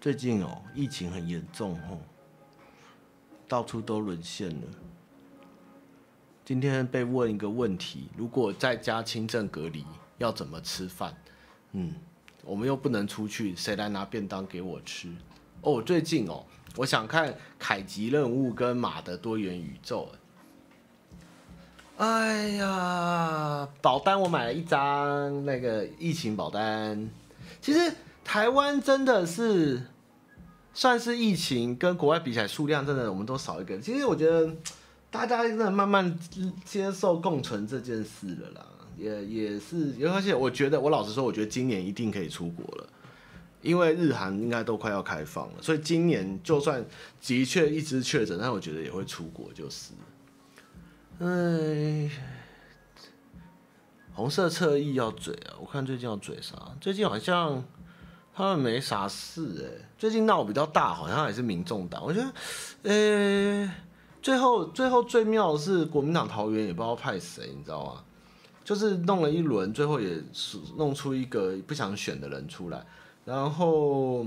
[0.00, 1.98] 最近哦，疫情很严重哦，
[3.46, 4.66] 到处都沦陷了。
[6.46, 9.84] 今天被问一个问题：如果在家轻症隔离，
[10.16, 11.14] 要怎么吃饭？
[11.72, 11.94] 嗯。
[12.44, 15.08] 我们又不能出去，谁来拿便当给我吃？
[15.60, 16.44] 哦，最近哦，
[16.76, 17.28] 我想看
[17.58, 20.08] 《凯吉任务》跟《马的多元宇宙》。
[21.98, 27.08] 哎呀，保单我买了一张那个疫情保单。
[27.60, 29.80] 其实台湾真的是
[30.74, 33.78] 算是疫情跟国外比起来，数量真的我们都少一个。
[33.78, 34.52] 其实我觉得
[35.12, 36.18] 大家真的慢慢
[36.64, 38.66] 接受共存这件事了啦。
[38.96, 42.88] 也也是，而且我觉得，我老实说，我觉得今年一定可以出国了，
[43.60, 46.84] 因为日韩应该都快要开放了，所以今年就算
[47.20, 49.92] 的确一直确诊，但我觉得也会出国，就是。
[51.18, 52.10] 哎，
[54.12, 55.54] 红色侧翼要嘴啊！
[55.60, 56.56] 我看最近要嘴啥？
[56.80, 57.62] 最近好像
[58.34, 62.04] 他们没啥事哎，最近闹比较大，好像还是民众党。
[62.04, 62.32] 我觉得，
[62.82, 63.70] 呃、欸，
[64.20, 68.04] 最后最后最妙的是国民党桃园也不知道派谁，你知道吗？
[68.64, 72.84] 就是弄了一轮，最后也是弄出一个不想选的人出来。
[73.24, 74.24] 然后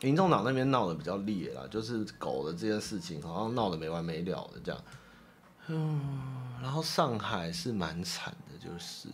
[0.00, 4.80] 民众党那边闹得比较烈啦，就是狗的这件事情好像闹得没完没了的这样。
[5.68, 6.00] 嗯，
[6.62, 9.08] 然后上海是蛮惨的，就是。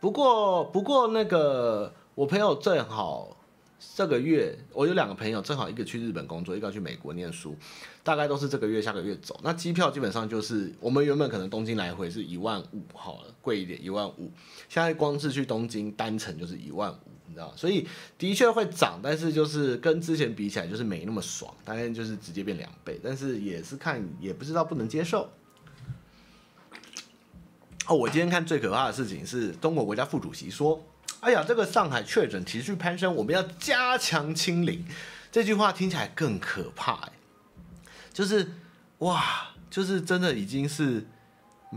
[0.00, 1.92] 不过不过那个。
[2.16, 3.36] 我朋友正好
[3.96, 7.56] 这个月，我有两个朋友，正好一个去日本工作，一个去美国念书，
[8.02, 9.38] 大概都是这个月下个月走。
[9.44, 14.32] 那机票基本上就是我们原本可能东京来回是一万五，好了，贵一点一万五，
[14.68, 16.96] 现在光是去东京单程就是一万五，
[17.28, 17.86] 你知道，所以
[18.18, 25.30] 的确会涨，但是就是跟之前比起来就是没那么爽，大概就是直接变两倍，但是也是看也不知道不能接受。
[27.86, 30.84] 哦，我今天看最可怕的事情是中国国家副主席说。
[31.24, 34.84] 哎呀，这个上海确诊持续攀升，我们要加强清零。
[35.32, 37.12] 这句话听起来更可怕哎，
[38.12, 38.52] 就是
[38.98, 41.06] 哇，就是真的已经是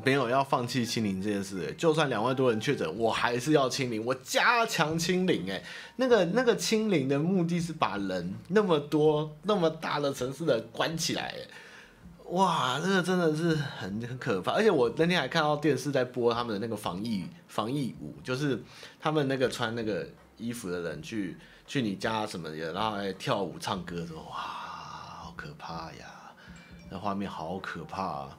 [0.03, 1.73] 没有要放弃清零这件事。
[1.77, 5.49] 就算两万多人确诊，我还是要清零，我加强清零。
[5.49, 5.63] 哎，
[5.95, 11.33] 那个那个清零的目的是把人那么多那么大的城市的关起来。
[12.31, 18.61] 哇，这个真的是很很可怕，而且我那天还看到电视在播他们的那个防疫防疫舞，就是
[18.99, 20.05] 他们那个穿那个
[20.35, 26.05] 衣服的人去去你家什么的，然后还跳舞唱歌的，哇，好可怕呀！
[26.89, 28.37] 那画面好可怕啊！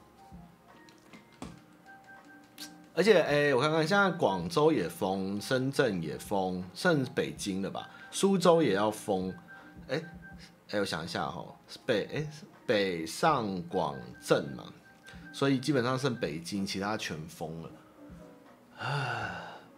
[2.93, 7.89] 而且哎，我看看，现在广州也封，深圳也封，剩北京了吧？
[8.11, 9.33] 苏州也要封，
[9.87, 9.99] 哎
[10.69, 11.43] 哎，我想一下哈，
[11.87, 12.27] 北哎。
[12.69, 14.71] 北上广镇嘛，
[15.33, 17.69] 所以基本上剩北京，其他全封了。
[18.77, 19.31] 唉，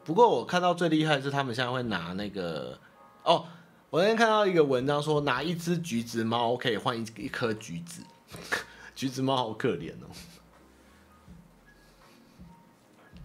[0.03, 2.77] 不过我看到最厉害是他们现在会拿那个
[3.23, 3.45] 哦，
[3.89, 8.03] 我那天看到一个文章说，拿一只橘子猫可以换一一颗橘子，
[8.93, 10.11] 橘子猫好可怜哦。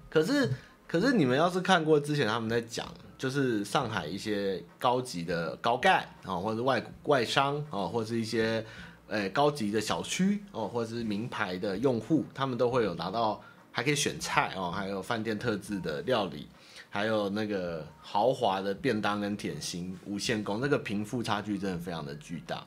[0.08, 0.48] 可是
[0.86, 2.86] 可是你们要是看过之前他们在讲，
[3.18, 8.64] 就是上海一些高级的高干啊，或者外外商啊，或者是一些。
[9.08, 13.40] 诶，高级的小区哦，或者是名牌的用户，他们都会有拿到，
[13.70, 16.48] 还可以选菜哦，还有饭店特制的料理，
[16.90, 22.66] 还有那个豪华的便当跟点心，无限供，那个贫富差距真的非常的巨大。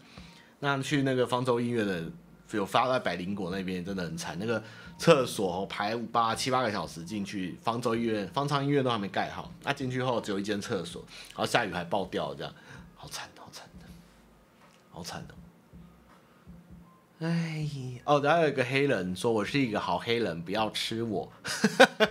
[0.59, 2.03] 那去那个方舟医院的，
[2.51, 4.63] 有发在百灵果那边，真的很惨，那个
[4.97, 12.53] 厕所排五八七八个小时进去，方舟医院、方舱医院都还没盖好，那进去后只有一间厕所，然后下雨还爆掉，这样，
[12.95, 13.85] 好惨，好惨的，
[14.89, 15.35] 好惨的。
[17.19, 17.67] 哎，
[18.05, 21.29] 哦，然后有一个黑人说：“我是一个好黑人，不要吃我。”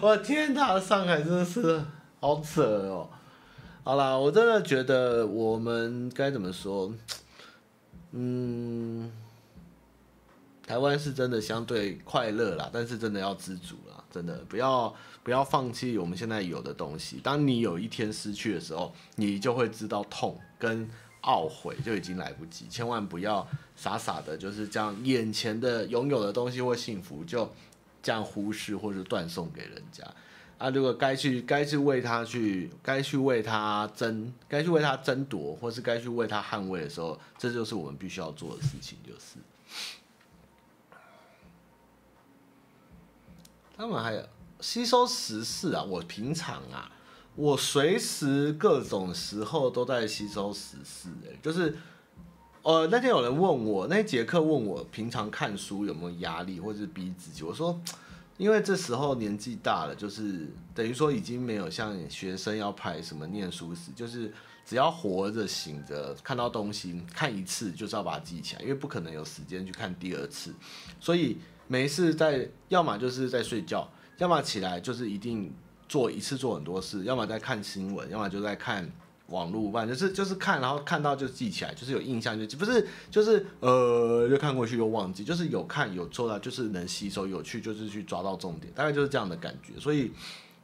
[0.00, 1.84] 我天哪，上海真的是
[2.18, 3.10] 好扯哦！
[3.84, 6.94] 好啦，我真的觉得我们该怎么说？
[8.12, 9.12] 嗯，
[10.66, 17.20] 台湾是真的相对快乐啦，但是真的要知足啦，真的不要不要放弃我们现在有的东西。
[17.22, 20.88] 当你有一天失去的时候，你就会知道痛跟。
[21.22, 23.46] 懊悔就已经来不及，千万不要
[23.76, 27.50] 傻傻的，就是这样眼前的拥有的东西或幸福就
[28.02, 30.04] 这样忽视或者断送给人家
[30.58, 30.70] 啊！
[30.70, 39.38] 如果该去该去为他去该去为他争该去为他争夺，或是该去为他捍卫的时候，这就是我们必须要做的事情，就是。
[43.76, 44.28] 他们还有
[44.60, 46.90] 吸收时事啊，我平常啊。
[47.34, 51.74] 我随时各种时候都在吸收时事，哎，就是，
[52.60, 57.80] 呃，那天有人问我，那节课问我平常看书有没有压力，或者是逼自己，我说，
[58.36, 64.30] 因为这时候年纪大了，就是等于说已经没有像学生要排什么念书时，就是
[64.66, 70.54] 只要活着醒着看到东西看一次就是要把它记起来，因为不可能有时间去看第二次，
[71.00, 75.50] 所以没事在，要么就是在睡觉，要么起来就是一定。
[75.92, 78.90] 做一次做很多事，要么在看新闻，要么就在看
[79.26, 89.78] 网络，不然就是就是看，然后看到就记起来，就是有印象就，不是就是呃就看过去又忘记，就是有看有做到，就是能吸收有趣，就是去抓到重点，大概就是这样的感觉。
[89.78, 90.10] 所以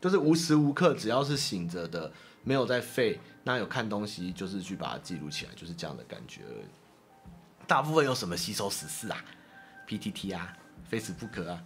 [0.00, 2.10] 就是无时无刻只要是醒着的，
[2.42, 6.40] 没有在废，那有看东西就是去把它记录起来，就是这样的感觉。
[7.66, 9.22] 大部分有什么吸收时事啊
[9.86, 10.56] ？PTT 啊
[10.90, 11.62] ，Facebook 啊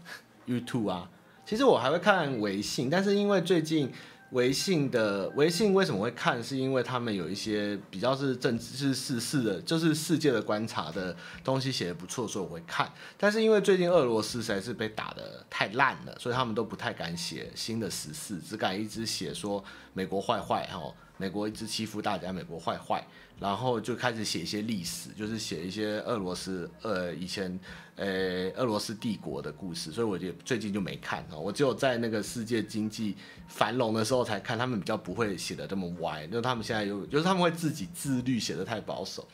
[0.48, 1.08] ，YouTube 啊。
[1.44, 3.92] 其实我还会看微信，但是因为最近
[4.30, 6.42] 微信的微信为什么会看？
[6.42, 11.14] 是因为他们有一些比较是政治是世事的，就是世界的观察的
[11.44, 12.90] 东西写得不错，所以我会看。
[13.18, 19.62] 但是因为最近俄罗斯实在是被打得太烂了，所以他们都不太敢写新的时事，只敢一直写说
[19.92, 20.80] 美国坏坏哈。
[21.18, 23.06] 美国一直欺负大家，美国坏坏，
[23.42, 27.58] 然后就开始写一些历史，就是写一些俄罗斯呃以前
[27.96, 28.06] 呃
[28.54, 33.16] 俄罗斯帝国的故事，所以我就最近就没看哦，我只有在那个世界经济
[33.48, 39.26] 繁荣的时候才看，他们比较不会写的这么歪，因为他们现在有就是他们会自己自律，写的太保守，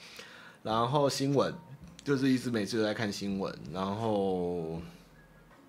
[0.63, 1.55] 然后新闻
[2.03, 4.81] 就是一直每次都在看新闻，然后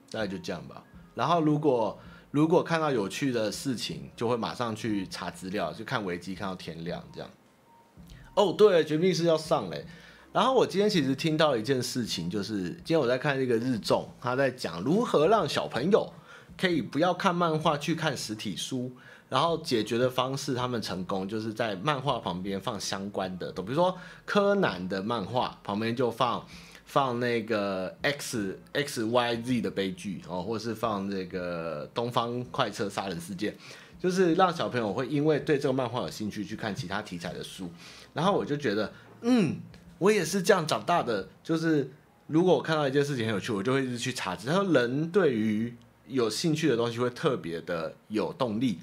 [0.10, 0.82] 大概就这样吧，
[1.14, 2.00] 然后如果。
[2.32, 7.28] 如果看到有趣的事情，就会马上去查资料，就看维基，看到天亮这样。
[8.34, 9.86] 哦，对，绝命是要上嘞。
[10.32, 16.12] 然后我今天其实听到一件事情，就是今天我在看一个日综，他在讲如何让小朋友
[16.58, 18.92] 可以不要看漫画，去看实体书，
[19.30, 26.46] 然后解决的方式，他们成功就是在漫画旁边放相关的，都比如说柯南的漫画旁边就放。
[26.86, 33.56] 放那个 X X Y Z 的悲剧哦，或是放这个东方快车杀人事件，
[34.00, 37.70] 就是让小朋友会因为对这个漫画有兴趣去看其他题材的书。
[38.14, 38.92] 然后我就觉得，
[39.22, 39.60] 嗯，
[39.98, 41.28] 我也是这样长大的。
[41.44, 41.92] 就是
[42.28, 44.36] 如果我看到一件事情很有趣，我就会一直去查。
[44.36, 45.76] 他说，人对于
[46.08, 48.80] 有兴趣的东西会特别的有动力。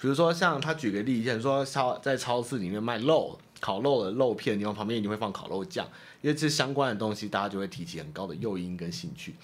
[0.00, 3.38] 比如说，像他举个例子，说超在超市里面卖肉。
[3.60, 5.88] 烤肉的肉片，你往旁边一定会放烤肉酱，
[6.20, 9.34] 因为这相关的东西，大家就会提起很高的诱因跟兴趣。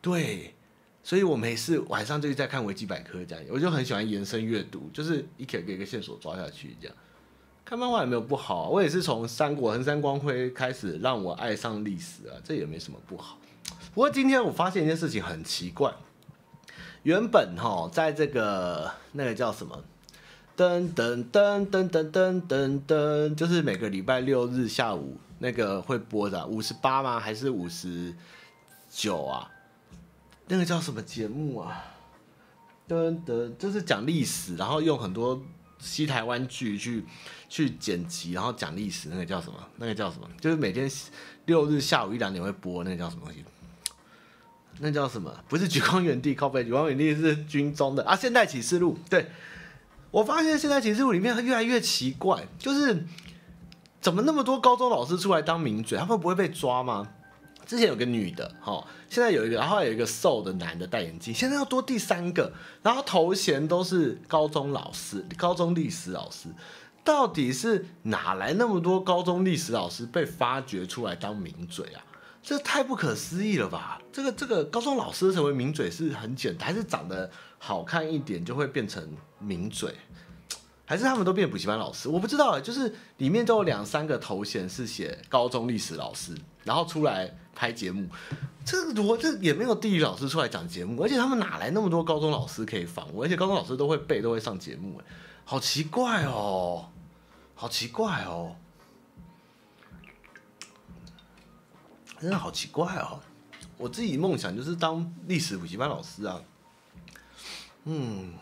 [0.00, 0.54] 对，
[1.02, 6.96] 所以我没事晚上就在看维基百科这样，我就很喜欢延伸阅读，就是一个一个线索抓下去这样。
[7.70, 13.38] 看漫画也没有不好，我也是从三国横山光辉开始让我爱上历史啊，这也没什么不好。
[13.94, 15.94] 不过今天我发现一件事情很奇怪，
[17.04, 19.84] 原本哈在这个那个叫什么？
[20.56, 27.20] 噔噔噔噔噔噔噔噔，就是每个礼拜六日下午那个会播的五十八吗？
[27.20, 28.12] 还是五十
[28.90, 29.48] 九啊？
[30.48, 31.84] 那个叫什么节目啊？
[32.88, 35.40] 噔噔，就是讲历史，然后用很多
[35.80, 37.04] 西台湾剧去
[37.48, 39.08] 去剪辑，然后讲历史。
[39.08, 39.58] 那个叫什么？
[39.76, 40.28] 那个叫什么？
[40.40, 40.88] 就是每天
[41.46, 43.44] 六日下午一两点会播，那个叫什么东西？
[44.78, 45.34] 那叫什么？
[45.48, 49.30] 不是《举光原地》，靠背，《举光原地》是军中的啊，《现代启示录》对。
[50.10, 53.06] 我发现现代启示录里面越来越奇怪，就是
[54.00, 57.06] 怎么那么多高中老师出来当名嘴，他们不会被抓吗？
[57.66, 62.52] 之前有个女的，哈，现在有一个，然后有一个瘦的男的戴眼镜，现在要多第三个，
[62.82, 66.48] 然后头衔都是高中老师、高中历史老师，
[67.04, 72.04] 到底是哪来那么多高中历史老师被发掘出来当名嘴啊？
[72.42, 74.00] 这太不可思议了吧？
[74.12, 77.30] 这个这个高中老师成为名嘴是很简单，还是长得？
[77.62, 79.06] 好看一点就会变成
[79.38, 79.94] 名嘴，
[80.86, 82.08] 还是他们都变补习班老师？
[82.08, 86.34] 我不知道，就是里面都有两三个头衔是写高中历史老师，
[86.64, 87.30] 然后出来
[87.60, 88.08] 拍节目。
[88.64, 93.26] 这我这也没有地理老师出来讲节目，而且他们哪来那么多高中老师可以访问？
[93.26, 95.04] 而且高中老师都会背，都会上节目，哎，
[95.44, 96.88] 好奇怪哦，
[97.54, 98.56] 好奇怪哦，
[102.18, 103.20] 真的好奇怪哦。
[103.76, 106.40] 我自己梦想就是当历史补习班老师啊。
[107.84, 108.32] 嗯，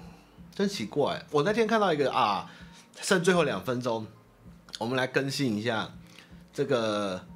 [0.54, 1.26] 真奇怪。
[1.32, 2.48] 我那天看到一个啊，
[3.00, 4.06] 剩最后两分钟，
[4.78, 5.90] 我们来更新一下
[6.52, 7.26] 这个。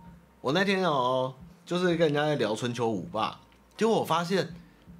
[0.40, 1.32] 我那天哦，
[1.72, 3.40] 就是跟人家在聊春秋五霸，
[3.78, 4.54] 结果我发现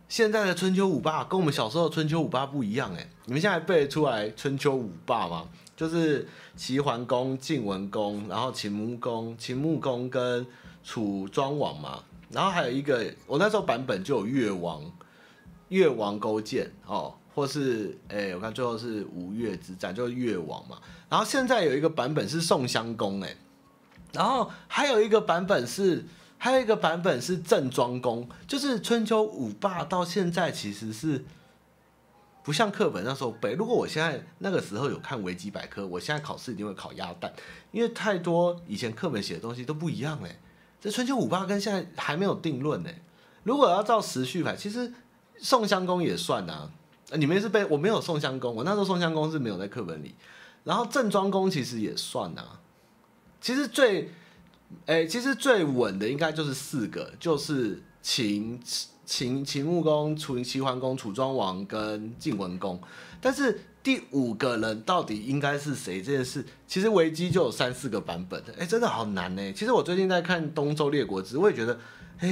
[0.09, 3.07] 现在的春秋五霸跟我们小时候春秋五霸不一样哎。
[3.27, 5.47] 你们现在背得出来春秋五霸吗？
[5.77, 10.47] 就是齐桓公、晋文公，然后秦穆公、秦穆公跟
[10.83, 12.03] 楚庄王嘛。
[12.31, 14.81] 然后还有一个，我那时候版本就有越王。
[15.69, 20.79] 越王勾践哦，或是诶、欸，我看最后是吴越之战，就是越王嘛。
[21.11, 23.37] 然后现在有一个版本是宋襄公诶，
[24.15, 26.07] 然后还有一个版本是，
[26.45, 31.25] 还有一个版本是郑庄公，就是春秋五霸到现在其实是
[32.43, 33.53] 不像课本那时候背。
[33.53, 37.33] 如果我现在那个时候有看维基百科，我现在考试一定会考鸭蛋，
[37.71, 40.41] 因为太多以前课本写的东西都不一样诶。
[40.81, 43.01] 这春秋五霸跟现在还没有定论诶。
[43.45, 44.93] 如果要照时序排，其实。
[45.39, 46.71] 宋襄公也算啊，
[47.15, 50.15] 你们是背我没有宋襄公，我那时候宋襄公是没有在课本里，
[50.63, 52.61] 然后郑庄公其实也算啊，
[53.41, 54.13] 其实最，
[54.87, 58.61] 哎、其实最稳的应该就是四个，就是秦
[59.05, 62.81] 秦秦穆公、楚齐桓公、楚庄王跟晋文公，
[63.21, 69.53] 但是第五个人到底应该是谁这件事，其实维基就有三四个版本，哎、真的好难呢。
[69.53, 71.79] 其实我最近在看《东周列国志》，我也觉得。
[72.19, 72.29] 嘿，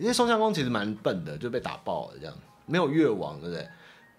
[0.00, 2.34] 因为宋襄公其实蛮笨的，就被打爆了这样，
[2.66, 3.68] 没有越王，对不对？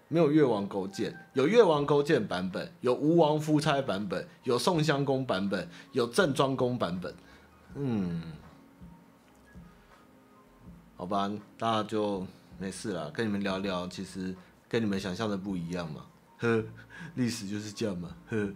[0.08, 7.14] 没有越王勾践，有越王勾践版本，有吴王夫差版本，有宋襄公版本，有郑庄公版本。
[7.74, 8.22] 嗯，
[10.96, 12.24] 好吧，大家就
[12.58, 14.34] 没事了，跟你们聊聊，其实
[14.68, 16.04] 跟你们想象的不一样嘛。
[16.38, 16.62] 呵，
[17.14, 18.48] 历史就是这样嘛，呵。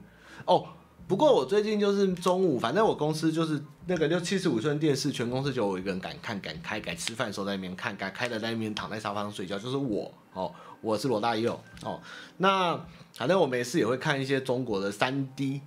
[0.44, 0.66] 哦，
[1.08, 12.00] 不过我最近就是中午，反正我公司就是那个六七十五寸电视，全公司就我一个人敢看敢开，敢吃饭的时候在那边看，敢开的在那边躺在沙发上睡觉，就是我哦，我是罗大佑哦。
[12.36, 12.78] 那
[13.14, 15.60] 反正我每次也会看一些中国的三 D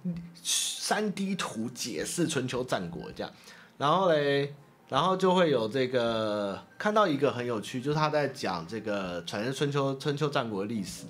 [0.43, 3.31] 三 D 图解释春秋战国这样，
[3.77, 4.53] 然后嘞。
[4.91, 11.05] 然后就会有这个看到一个很有趣，就是他在讲这个传说春秋春秋战国的历史。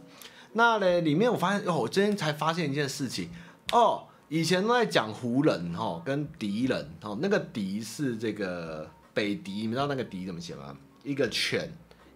[0.54, 3.32] 那嘞里面我发现哦，我今天才发现一件事情
[3.72, 10.78] 哦，以前都在讲胡人哈、哦、跟狄人哦，那个狄是这个北狄，你们知道那个狄怎么写吗？
[11.04, 11.68] 一个犬，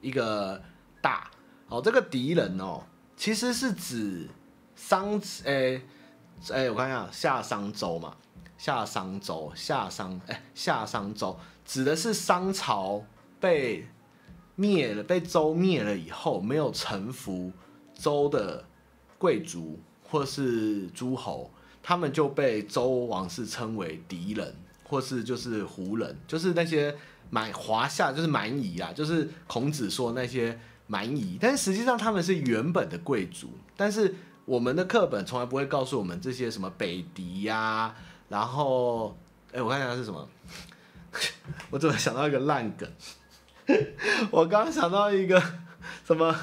[0.02, 0.62] 一个
[1.02, 1.32] 大
[1.76, 2.82] 哦，这个敌人哦，
[3.18, 4.30] 其实是指
[4.76, 5.82] 商诶
[6.50, 8.16] 诶，我看一下夏商周嘛，
[8.58, 11.38] 夏商周夏商哎夏商周。
[11.66, 13.04] 指的是商朝
[13.40, 13.88] 被
[14.56, 17.52] 灭了，被周灭了以后，没有臣服
[17.94, 18.64] 周的
[19.18, 21.52] 贵族或是诸侯，
[21.82, 26.96] 他们就被周王室称为敌人，或是就是胡人，就是那些
[27.32, 34.16] 蛮华夏，就是蛮夷啊，就是孔子说那些蛮夷，但实际上他们是原本的贵族，但是
[34.46, 37.96] 我们的课本从来不会告诉我们这些什么北狄呀、
[38.30, 39.18] 然后
[39.52, 40.28] 哎，我看一下是什么。
[41.72, 42.90] 我怎么想到一个烂梗？
[44.30, 45.42] 我刚想到一个
[46.06, 46.36] 什么？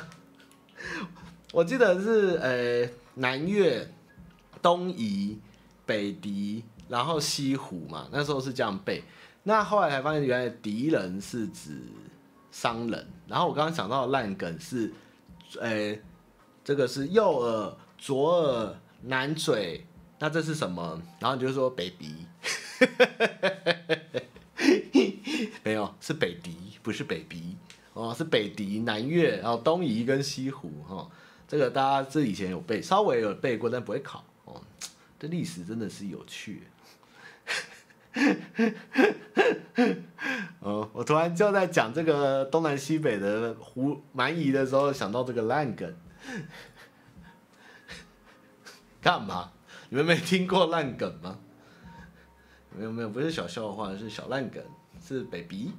[1.53, 3.93] 我记得是呃、南越、
[4.62, 5.38] 东夷、
[5.84, 8.09] 北狄，然后西胡嘛。
[8.11, 9.05] 那时候是这样背。
[9.43, 11.76] 那后来才发现，原来狄人是指
[12.53, 13.05] 商人。
[13.26, 14.92] 然后我刚刚想到的烂梗是，
[15.61, 15.98] 呃、
[16.62, 19.84] 这个是右耳、左耳、南嘴。
[20.20, 21.03] 那这是什么？
[21.18, 22.14] 然后你就说北狄。
[25.64, 27.57] 没有，是北狄，不是北鼻
[27.94, 31.11] 哦，是北狄、南越，然后东夷跟西胡哈、哦。
[31.48, 34.62] 这个大家这以前有背，稍微有背过，但不会考哦。
[35.18, 36.62] 这历史真的是有趣。
[40.60, 45.94] 哦，我突然就在讲这个东南西北的胡蛮夷的时候，想到这个烂梗。
[49.00, 49.52] 干嘛？
[49.88, 51.38] 你们没听过烂梗吗？
[52.76, 54.62] 没有没有，不是小笑话，是小烂梗，
[55.04, 55.72] 是 baby。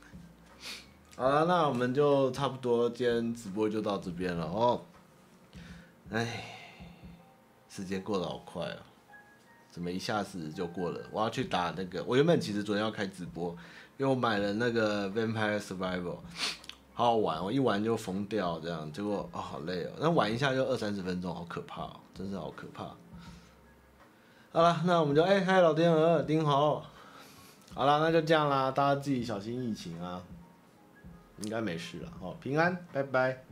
[1.16, 4.84] 好了，那我们就差不多，今天直播就到这边了哦。
[6.10, 6.44] 哎，
[7.68, 8.82] 时间过得好快哦，
[9.76, 10.98] 怎么一下子就过了？
[11.12, 13.54] 我要去打那个，我原本其实昨天要开直播，
[13.98, 16.16] 因为我买了那个 Vampire Survival，
[16.94, 22.84] 好好玩，我一玩就疯掉，这样结果哦好累哦，那玩一下就二三十分钟，好可怕哦，真是好可怕。
[24.50, 26.82] 好了，那我们就哎嗨，老天鹅，丁好。
[27.74, 30.22] 好了，那就这样啦，大家自己小心疫情啊，
[31.42, 33.45] 应该没事了，好，平安，拜拜。